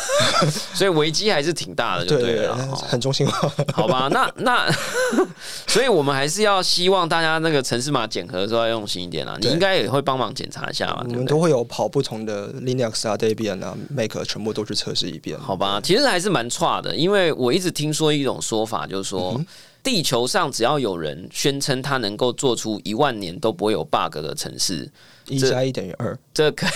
[0.73, 2.53] 所以危机还是挺大的，就对了。
[2.53, 3.53] 哦很中心化。
[3.73, 4.73] 好吧，那那，
[5.67, 9.37] 所以我们还是要希望大家那个城市码检核的时候要用心一点啊。
[9.41, 11.13] 你应该也会帮忙检查一下嘛，我？
[11.15, 15.37] 们都会有跑不同的 Linux 啊、Debian 啊、Make 全部都去测试一遍。
[15.37, 19.45] 好吧，其实还是蛮差的，因为我一直听说一种说法，就是说。
[19.83, 24.91] 地球上只要有人宣称他能够做出一万年都不会有 bug 的城市，
[25.29, 26.67] 一加一等于二，这可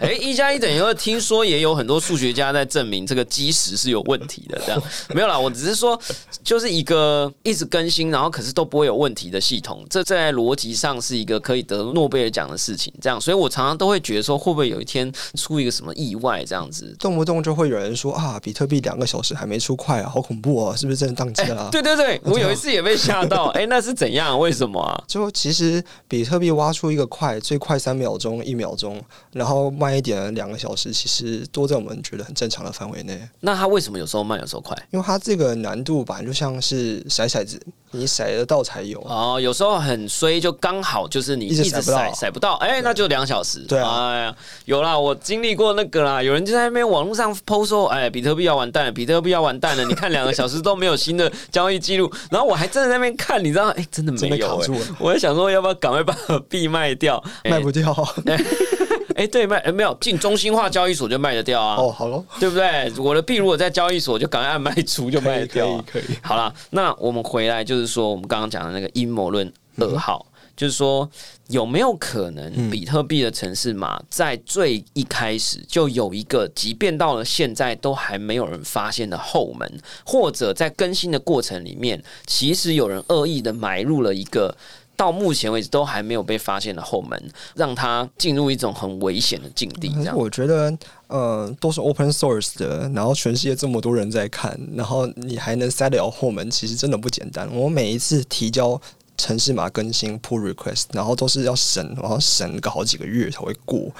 [0.00, 4.58] 哎 一加一等于二，听说也有很多数学家在证明这个基石是有问题的。
[4.64, 4.82] 这样
[5.14, 6.00] 没有啦，我只是说，
[6.42, 12.90] 就是一个一直更新，然后可是都不会有问题的系统，这在逻辑上是一个可以得诺贝尔奖的事情。
[13.02, 16.96] 这样，所以我常常都会觉得说，会不会有一天出一个什么意外这样子？
[16.98, 21.68] 动不动就会有人说啊，比特币两个小时还没出快啊，好恐怖哦，是不是真的宕机了、啊？
[21.70, 24.38] 对对对，我有一次也被吓到，哎、那是怎样？
[24.40, 25.04] 为什么啊？
[25.06, 28.85] 就其实比特币挖出一个快，最快三秒钟、一秒钟，
[29.32, 33.20] 然后慢一点两个小时，其实都在我们觉得很正常的范围内。
[33.40, 34.76] 那它为什么有时候慢，有时候快？
[34.90, 37.60] 因为它这个难度吧就像是骰骰子，
[37.92, 39.00] 你甩得到才有。
[39.00, 43.60] 哦，有时候很衰，就刚好就是你一直甩不到甩甩不到，哎、那就两小时。
[43.60, 56.14] 对啊哎呀，有啦，我经历过那个啦，有人就在那边网络上 PO 说，哎，比特币要完蛋了，比特币要完蛋了，你看两个小时都没有新的交易记录，然后我还真的在那边看，你知道，哎、真的没有、卡住了，我在想说要不要赶快把
[56.48, 57.86] 币卖掉，哎卖不掉
[59.16, 61.76] 哎、对，卖、哎没有进中心化交易所就卖得掉啊。
[61.76, 62.92] 哦，好咯， 对不对？
[62.98, 70.24] 我的币如果在交易所，就赶快按卖出就卖得掉啊、可以可以好了，那我们回来就是说，我们刚刚讲的那个阴谋论二号，
[70.56, 71.08] 就是说
[71.48, 84.54] 有没有可能比特币的城市码在最一开始就有一个，即便到了现在都还没有人发现的后门，或者在更新的过程里面，其实有人恶意的埋入了一个。
[84.96, 89.94] 到目前为止都还没有被发现的后门，让它进入一种很危险的境地。
[90.14, 90.76] 我觉得，
[91.08, 97.48] 呃，都是 open source 的，然后全世界这么多人在看，然后你还能塞得了后门，其实真的不简单。
[97.54, 98.80] 我每一次提交
[99.18, 103.92] 城市码更新 pull request，然后都是要审，然后审个好几个月才会过，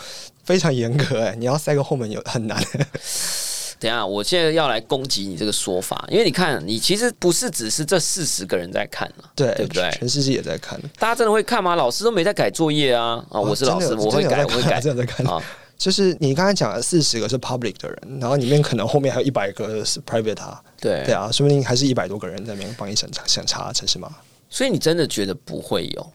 [0.45, 2.63] 非常严格哎、你要塞个后门有很难。
[3.79, 10.81] 等一下，我现在要来攻击你这个说法，因为你看，你其实不是只是这四十个人在看啊，对，对不对全世界也在看。
[10.99, 11.75] 大家真的会看吗？
[11.75, 13.25] 老师都没在改作业啊！
[13.31, 15.27] 啊，我是老师，我会改，我会改真的在看。
[15.27, 15.43] 啊。
[15.79, 24.11] 就是你刚才讲的四十个是 public 的人，然后里面可能后面还有一百个是 private 啊，对对啊，说不定还是一百多个人在那边帮你审查审查城市码。
[24.49, 26.13] 所以你真的觉得不会有？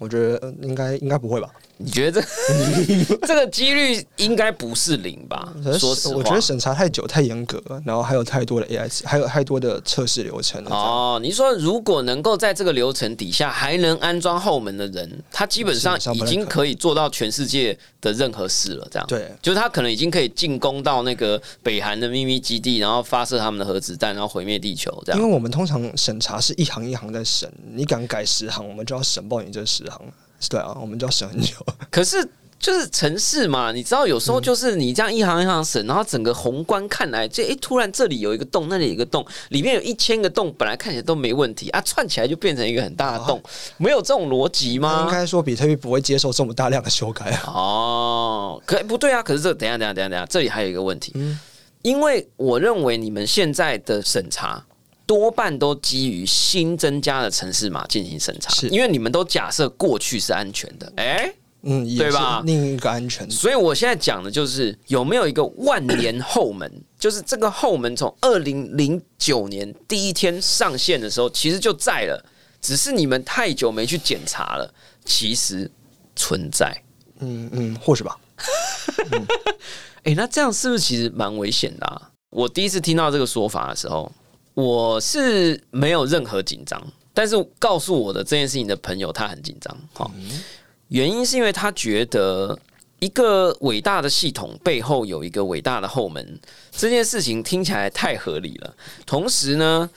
[0.00, 1.48] 我觉得呃应该应该不会吧？
[1.76, 5.52] 你觉得这 这个几率应该不是零吧？
[5.78, 10.64] 说实话，我觉得审查太久太严格，然后还有太多的 AI，还有太多的测试流程。
[10.66, 18.86] 哦，哦，你说如果能够在这个流程底下还能安装后门的人，他基本上已经可以做到全世界的任何事了。
[18.90, 25.02] 这样，对，就是他可能已经可以进攻到那个北韩的秘密基地，然后发射他们的核子弹，然后毁灭地球。
[25.04, 30.00] 这样，因为我们通常审查是一行一行在审，你敢改十行，我们就要审爆你这十行。
[30.50, 31.54] 对啊，我们就要审很久。
[31.90, 32.16] 可是
[32.58, 43.42] 就是城市嘛，你知道有时候就是你这样一行一行审，然后整个宏观看来，这诶突然这里有一个洞，那里有一个洞，里面有一千个洞，本来看起来都没问题啊，串起来就变成一个很大的洞，
[43.76, 45.04] 没有这种逻辑吗？
[45.06, 47.42] 应该说比特币不会接受这么大量的修改啊。
[47.46, 49.22] 哦，可不对啊！
[49.22, 51.12] 可是这等一下等一下等一下等一下，这里还有一个问题，
[51.82, 54.64] 因为我认为你们现在的审查
[55.06, 61.30] 多半都基于新增加的城市码进行审查，是因为你们都假设过去是安全的，哎、
[61.64, 63.28] 嗯，对吧另一个安全。
[63.30, 72.24] 所以我现在讲的就是有没有一个万年后门， 就是这个后门从二零零九年第一天上线的时候，其实就在了，
[72.60, 74.72] 只是你们太久没去检查了，
[75.04, 75.70] 其实
[76.14, 76.76] 存在。
[77.20, 78.18] 嗯嗯，或许吧。
[80.04, 82.10] 哎、那这样是不是其实蛮危险的啊？
[82.30, 84.10] 我第一次听到这个说法的时候，
[84.52, 86.84] 我是没有任何紧张，
[87.14, 89.74] 但是告诉我的这件事情的朋友他很紧张。
[89.94, 90.10] 好，
[90.88, 92.58] 原因是因为他觉得
[93.00, 96.38] 一个伟大的系统背后有一个伟大的后门，
[96.70, 98.74] 这件事情听起来太合理了。
[99.04, 99.88] 同时呢，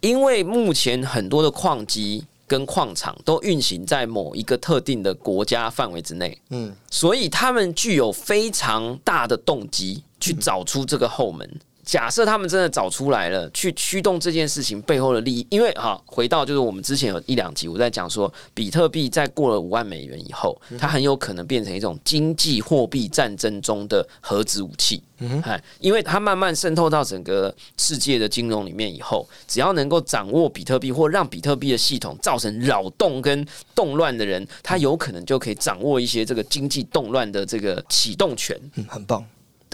[0.00, 11.48] 因为目前很多的矿机跟矿场都运行在某一个特定的国家范围之内，嗯，所以他们具有非常大的动机去找出这个后门。
[11.84, 25.02] 假设他们真的找出来了，去驱动这件事情背后的利益，因为哈，回到就是我们之前有一两集我在讲说，比特币在过了五万美元以后，它很有可能变成一种经济货币战争中的核子武器。
[25.44, 39.24] 哎，因为它慢慢渗透到整个世界的金融里面以后，只要能够掌握比特币或让比特币的系统造成扰动跟动乱的人，他有可能就可以掌握一些这个经济动乱的这个启动权嗯，很棒。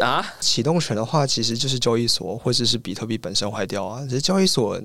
[0.03, 0.25] 啊。
[0.41, 4.03] 启动权的话，其实就是交易所或者是比特币本身坏掉啊。
[4.05, 4.81] 其实交易所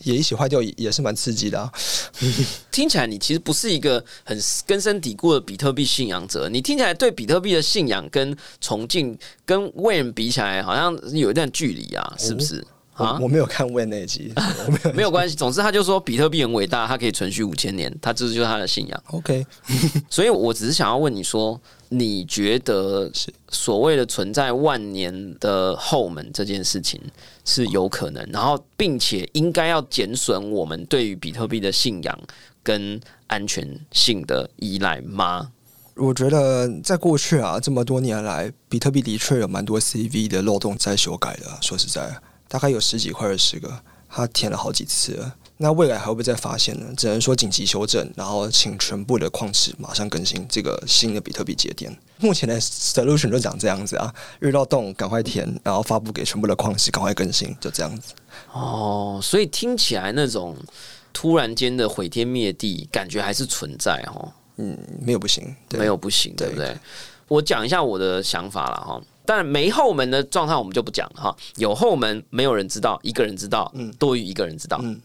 [0.00, 1.72] 也一起坏掉，也也是蛮刺激的啊。
[2.70, 12.64] 听起来你其实不是一个很根深蒂固的比特币信仰者，你听起来对比特币的信仰跟崇敬跟 Wayne 比起来，好像有一段距离啊，是不是？
[12.94, 14.92] 啊我，没有看 Win 那一集，我没有。
[14.92, 19.02] 没有关系，总之他就说比特币很伟大，它可以存续五千年，他这就是他的信仰。
[19.06, 19.44] OK，
[20.08, 21.60] 所以我只是想要问你说，
[21.96, 23.10] 你觉得
[23.50, 27.00] 所谓的存在万年的后门这件事情
[27.44, 32.18] 是有可能，然后并且应该要减损我们对于比特币的信仰
[32.62, 35.50] 跟安全性的依赖吗？
[35.94, 41.46] 我觉得在过去啊这么多年来，比特币的确有蛮多 CV 的漏洞在修改的。
[41.60, 45.24] 说实在，大概有十几块、二十个，他填了好几次。
[45.56, 46.86] 那未来还会不会再发现呢？
[46.96, 51.96] 只能说紧急修正，然后请全部的矿池马上更新这个新的比特币节点。
[52.18, 58.14] 目前的 solution 就长这样子啊，遇到洞赶快填，然后发布给全部的矿池，赶快更新，就这样子。
[58.52, 60.56] 哦，所以听起来那种
[61.12, 64.32] 突然间的毁天灭地，感觉还是存在哦。
[64.56, 66.76] 嗯，没有不行，对没有不行，对对不对？
[67.28, 69.00] 我讲一下我的想法了哈。
[69.24, 74.78] 当然没后门的状态我们就不讲了哈，有后门没有人知道，一个人知道，嗯多于一个人知道。
[74.82, 75.00] 嗯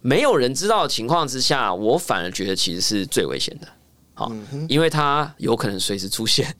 [0.00, 3.68] 没有人知道的情况之下，我反而觉得其实是最危险的。
[4.14, 6.54] 好，嗯因为它有可能随时出现。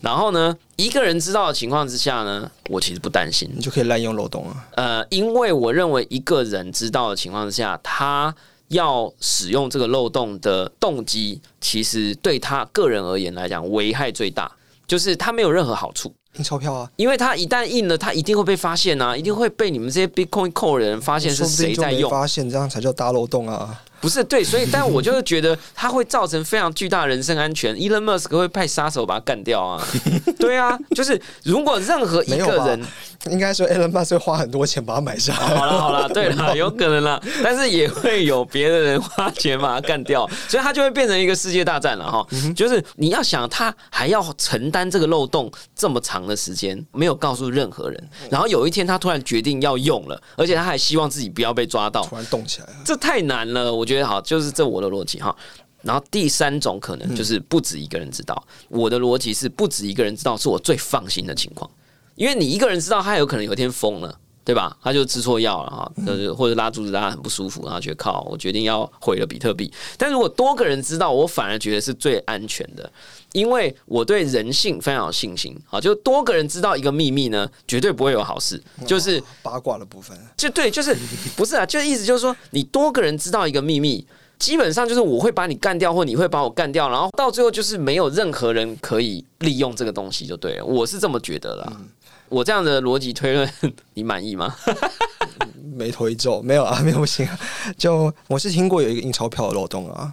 [0.00, 3.50] 然后呢，一个人知道的情况之下呢，我其实不担心。
[3.54, 4.68] 你就可以滥用漏洞啊。
[4.76, 8.34] 呃，因为我认为一个人知道的情况之下，他
[8.68, 14.50] 要使用这个漏洞的动机，其实对他个人而言来讲，危害最大，
[14.86, 16.14] 就是他没有任何好处。
[16.36, 22.10] 印钞票啊，因为他一旦印了，他一定会被发现啊，一定会被你们这些 Bitcoin Core 的人发现是谁在用。
[22.10, 23.82] 发现，这样才叫大漏洞啊。
[24.04, 27.74] 不是对，所以但我就是觉得它会造成非常巨大的人身安全。
[27.80, 29.82] Elon Musk 会派杀手把他干掉啊，
[30.38, 32.82] 对啊，就是如果任何一个人，
[33.30, 35.38] 应该说 Elon Musk 会花很多钱把他买下来。
[35.56, 42.26] 好了好了， 对了，有可能啦，但是也会有别的人花钱把他干掉，所以他就会变成一个世界大战了哈。
[42.54, 55.36] 就是你要想，他还要承担这个漏洞这么长的时间，没有告诉任何人，然后有一天他突然决定要用了，而且他还希望自己不要被抓到，突然动起来了，这太难了，我觉得好，就是这我的逻辑哈。
[55.82, 61.70] 然后第三种可能就是不止一个人知道，我的逻辑是不止一个人知道是我最放心的情况，
[62.14, 64.18] 因为你一个人知道，他有可能有一天疯了。
[64.44, 64.76] 对吧？
[64.82, 69.72] 他就吃错药了哈，就是或者拉肚子拉得很不舒服，然后觉得靠，我决定要毁了比特币。
[69.96, 72.90] 但如果多个人知道，我反而觉得是最安全的，
[73.32, 75.56] 因为我对人性非常有信心。
[75.66, 78.62] 好，就多个人知道一个秘密呢，绝对不会有好事。
[78.86, 80.14] 就是八卦的部分。
[80.36, 80.94] 就对，就是
[81.36, 81.64] 不是啊？
[81.66, 84.06] 就意思就是说，你多个人知道一个秘密，
[84.38, 90.64] 基本上就是我会把你干掉，或你会把我干掉，然后到最后就是没有任何人可以利用这个东西，就对了。
[90.66, 91.72] 我是这么觉得啦。
[92.34, 93.48] 我这样的逻辑推论，
[93.94, 94.56] 你满意吗？
[95.76, 97.38] 眉头一皱，没有啊，没有不行啊。
[97.78, 100.12] 就我是听过有一个印钞票的漏洞啊，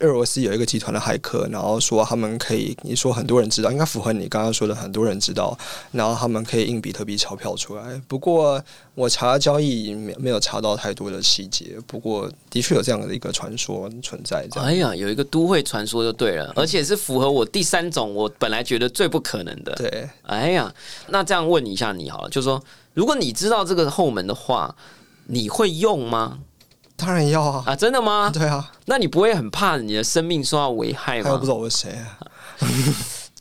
[0.00, 5.56] 俄罗斯有一个集团的骇客，然后说他们可以，你说很多人知道，应该符合你刚刚说的，很多人知道，
[5.92, 8.00] 然后他们可以印比特币钞票出来。
[8.08, 8.60] 不过
[8.96, 14.44] 我查交易没没有查到太多的细节，不过的确有这样的一个传说存在。
[14.56, 19.72] 哎呀，有一个都会传说就对了，而且是符合我第三种我本来觉得最不可能的。
[19.76, 20.74] 对，哎呀，
[21.10, 22.60] 那这样问一下你好了，就是说，
[22.92, 24.74] 如果你知道这个后门的话，
[25.26, 26.40] 你会用吗？
[27.04, 27.64] 当然要啊！
[27.66, 28.30] 啊，真的吗？
[28.32, 31.24] 对啊，那你不会很怕你的生命受到危害吗？
[31.24, 32.18] 他又不知道我是谁啊。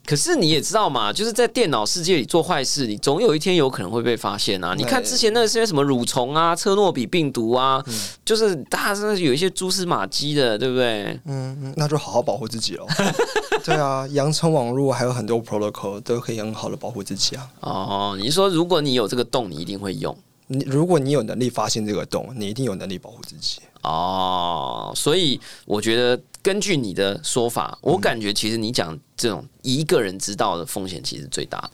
[0.03, 4.73] 可是你也知道嘛，就是在电脑世界里做坏事，你总有一天有可能会被发现啊！
[4.75, 7.81] 你看之前那些什么蠕虫啊、车诺比病毒啊，
[8.25, 11.17] 就是大家真的有一些蛛丝马迹的，对不对？
[11.25, 12.87] 嗯嗯，那就好好保护自己喽。
[13.63, 17.47] 对啊，羊城网络还有很多 protocol 都可以很好的保护自己啊。
[17.59, 20.17] 哦，你说如果你有这个洞，你一定会用。
[20.53, 23.59] 你如果你有能力发现这个洞，你一定有能力保护自己。
[23.83, 31.71] 哦，所以我觉得根据你的说法，我感觉其实你讲这种一个人知道的风险其实最大的。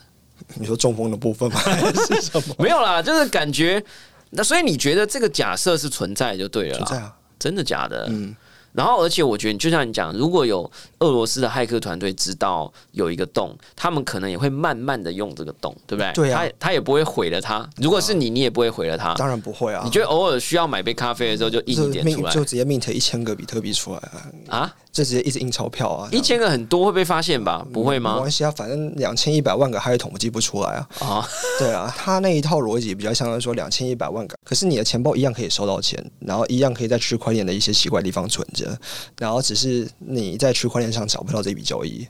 [0.55, 1.59] 你说中风的部分吗？
[1.59, 2.55] 还是什么？
[2.59, 3.83] 没有啦，就是感觉。
[4.29, 8.05] 那所以你觉得这个假设是存在就对了，存在啊，真的假的？
[8.09, 8.35] 嗯。
[8.77, 10.69] 然后，而且我觉得，就像你讲，如果有
[10.99, 16.13] 俄罗斯的骇客团队知道有一个洞，他们可能也会慢慢的用这个洞，对不对？
[16.13, 17.67] 对啊，他他也不会毁了它。
[17.77, 19.15] 如果是你，你也不会毁了它。
[19.15, 19.81] 当然不会啊。
[19.83, 24.59] 你觉得偶尔需要买杯咖啡的时候，就印一点出来，就直接 mint 一千个比特币出来啊？
[24.59, 24.75] 啊？
[24.97, 26.09] 就直接一直印钞票啊？
[26.11, 27.63] 一千个很多会被发现吧？
[27.71, 28.15] 不会吗？
[28.15, 30.89] 没关系啊，反正两千一百万个他也统计不出来啊。
[31.01, 31.29] 啊，
[31.59, 38.75] 对啊，他那一套逻辑比较相当于说两千一百万个，可是你的钱包一样可以收到钱，然后一样可以在区块链的一些奇怪地方存着，
[39.19, 42.07] 然后只是你在区块链上找不到这笔交易。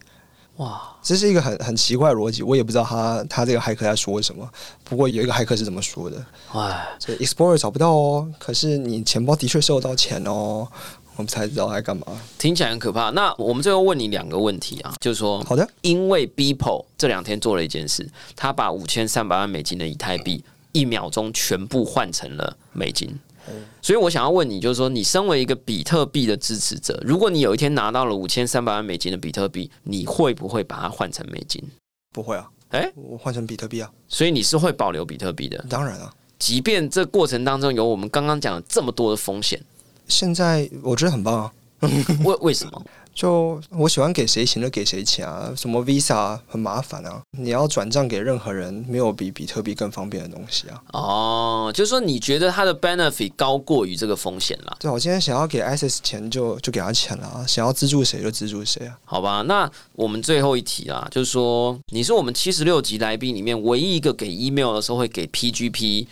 [0.56, 4.50] 哇，这是一个很很奇怪的逻辑，我也不知道他他这个骇客在说什么。
[4.86, 10.66] 不过有一个骇客是怎么说的：，哎，这 Explorer 找不到哦，可是你钱包的确收到钱哦。
[11.18, 12.06] 我们才知道在干嘛，
[12.38, 13.10] 听起来很可怕。
[13.10, 20.44] 那我们最后问你两个问题啊，就是说，好的，因为 Beeple 这两天做了一件事，他把五千三百万美金的以太币
[20.74, 23.10] 一秒钟全部换成了美金。
[23.82, 31.64] 所以我想要问你，就是说，你身为一个比特币的支持者，如果你有一天拿到了五千三百万美金的比特币，你会不会把它换成美金？
[32.14, 33.90] 不会啊，哎，我换成比特币啊。
[34.08, 35.66] 所以你是会保留比特币的？
[35.70, 39.60] 当然啊，即便这过程当中有我们刚刚讲的这么多的风险。
[40.08, 41.52] 现在我觉得很棒啊！
[42.24, 42.82] 为为什么？
[43.18, 45.52] 就我喜欢给谁钱就给谁钱啊！
[45.58, 47.20] 什么 Visa 很麻烦啊！
[47.36, 50.80] 你要转账给任何人，没有比比特币更方便的东西啊！
[50.94, 54.78] 哦，就是说你觉得它的 benefit 高过于这个风险了？
[54.80, 58.96] 对，我今天想要给 SS 钱就就给他钱了，想要资助谁就资助谁啊！
[59.04, 66.06] 好吧，那我们最后一题啊，就是说你是我们七十六集来宾里面唯一一个给 email 的时候会给 PGP。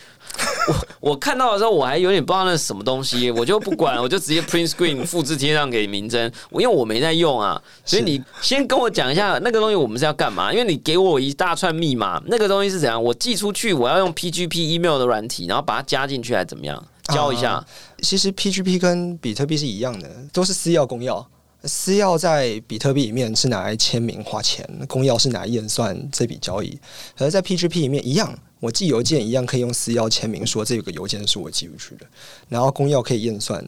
[0.68, 0.76] 我
[1.12, 6.32] 我看到的时候，我还有点不知道那是什么东西，我就不管， 我就直接 print screen 复制贴上给明真。
[6.50, 10.52] 我因为我没在用啊，所以你先跟我讲一下那个东西我们是要干嘛？
[10.52, 13.02] 因为你给我一大串密码，那个东西是怎样？
[13.02, 16.84] 我寄出去，我要用 PGP email 的软体，然后把它加进去，还是怎么样？
[17.14, 17.64] 教一下。
[18.02, 21.24] 其实 PGP 跟比特币是一样的，都是私钥公钥。
[21.68, 26.80] 私钥在比特币里面是拿来签名花钱，公钥是拿来验算这笔交易。
[27.18, 28.38] 而在 PGP 里面一样。
[28.62, 32.08] 我寄邮件一样可以用私钥签名，说这个邮件是我寄出去的，
[32.50, 33.64] 然后公钥可以验算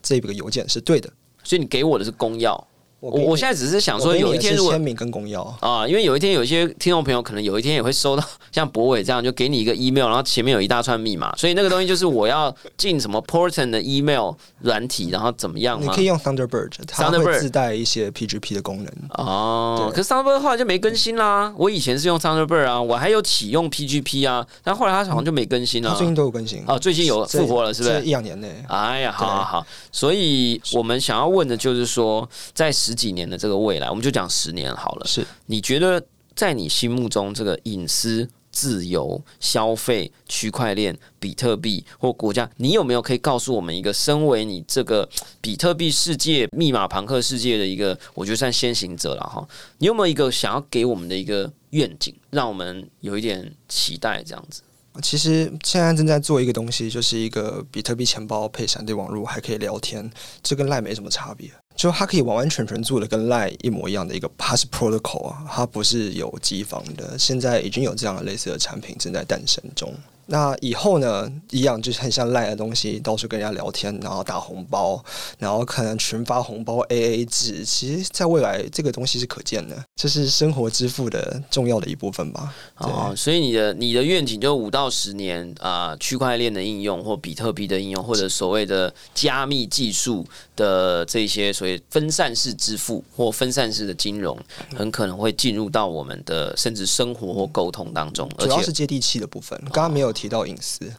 [0.00, 1.10] 这个邮件是对的，
[1.42, 2.62] 所以你给我的是公钥。
[2.98, 15.78] 我我现在只是想说，有一天如果签名跟公钥啊，因为有一天有一些听众朋友可能有一天也会收到 像博伟这样，就给你一个 email，然后前面有一大串密码，所以那个东西就是我要进什么 Porton 的 email 软体，然后怎么样？
[15.80, 19.92] 你可以用 Thunderbird，它会自带一些 PGP 的功能哦。
[19.94, 21.52] 可是 Thunderbird 后来就没更新啦。
[21.58, 25.94] 我以前是用 Thunderbird 啊，我还有启用 PGP 啊，但后来它好像就没更新了。
[25.96, 28.00] 最近都有更新哦，最近有复活了，是不是？
[28.02, 28.64] 一两年内。
[28.68, 29.66] 哎呀，好好好。
[29.92, 33.56] 所以我们想要问的就是说，在十几年的这个。
[33.56, 35.06] 未来，我们就讲十年好了。
[35.06, 36.00] 是你觉得
[36.34, 45.08] 在你心目中，这个隐私、自由、消费、区块链、比特币或国家，你有没有可以告诉我们一个，身为你这个
[45.40, 49.44] 比特币世界、密码庞克世界的一个，我觉得算先行者了哈？
[49.78, 54.62] 你有没有一个想要给我们的一个愿景，让我们有一点期待这样子？
[55.02, 60.10] 其实现在正在做一个东西，就是一个比特币钱包配闪电网络，还可以聊天，
[60.42, 61.50] 这跟赖没什么差别。
[61.76, 69.94] 就它可以完完全全做的跟 Line 一模一样的一个 Pass Protocol 啊，它不是有机房的，现在已经有这样的类似的产品正在诞生中。
[70.26, 75.02] 那以后呢，一样就是很像赖的东西，到处跟人家聊天，然后打红包，
[75.38, 77.64] 然后可能群发红包 A A 制。
[77.64, 82.52] 其实，在未来这个东西是可见的，这是生活支付的重要的一部分吧。
[82.78, 94.36] 哦，所以你的你的愿景就五到十年啊，区块链的应用或比特币的应用，或者所谓的加密技术的这些所谓分散式支付或分散式的金融，
[94.74, 99.56] 很可能会进入到我们的甚至生活或沟通当中，主要是接地气的部分。
[99.72, 100.90] 刚刚没有提到隐私，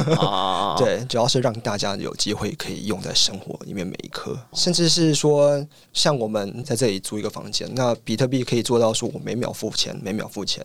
[0.76, 10.62] 对，主要是让大家有机会可以用在生活里面每一刻，甚至是说，像我们在这里租一个房间，那比特币可以做到说我每秒付钱，每秒付钱，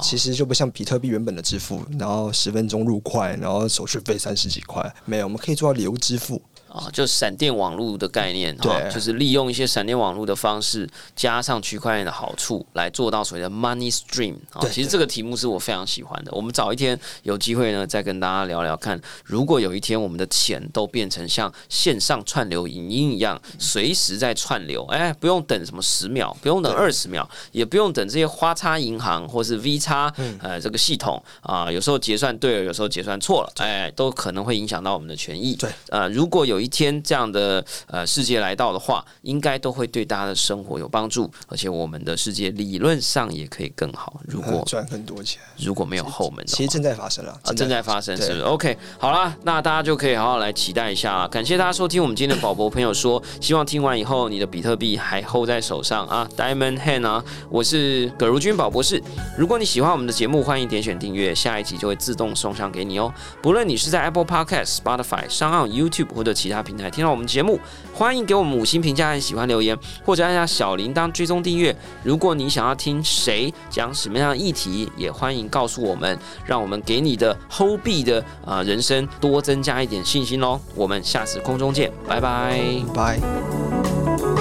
[0.00, 6.40] 其实就不像比特币原本的支付，然后十分钟入块，然后手续费三十几块，没有，我们可以做到流支付。
[6.76, 14.34] 啊，就闪电网络的概念，对，就是利用一些闪电网络的方式，加上区块链的好处，来做到所谓的 money stream。
[14.52, 16.30] 啊，其实这个题目是我非常喜欢的。
[16.32, 35.54] 我们早一天有机会呢，再跟大家聊聊看，如果有一天我们的钱都变成像线上串流影音一样，随时在串流，哎，不用等什么十秒，不用等二十秒，也不用等这些花叉银行或是 V 叉，呃，这个系统啊，有时候结算对了，有时候结算错了，哎，都可能会影响到我们的权益。
[35.56, 44.20] 对，呃，如果有一一天这样的呃世界来到的话，应该都会对大家的生活有帮助，而且我们的世界理论上也可以更好。
[44.26, 51.28] 如果 赚很多钱，如果没有后门，其实正在发生了啊，正在发生是不是？OK，好啦，那大家就可以好好来期待一下了。
[51.28, 59.00] 感谢大家收听我们今天的宝博朋友说，希望听完以后你的比特币还 hold 在手上啊，Diamond Hand 啊，我是葛如君宝博士。
[59.38, 63.14] 如果你喜欢我们的节目，欢迎点选订阅，下一集就会自动送上给你哦。
[63.40, 66.55] 不论你是在 Apple Podcast、Spotify、上岸 YouTube 或者其他。
[66.62, 67.58] 平台听到我们节目，
[67.92, 71.74] 欢迎给我们五星评价和喜欢留言，或者按下小铃铛追踪订阅。
[72.02, 80.60] 如果你想要听谁讲什么样的议题，也欢迎告诉我们，让我们给你的 Hold B 的啊人生多增加一点信心哦。
[80.74, 82.60] 我们下次空中见，拜拜，
[82.94, 84.35] 拜。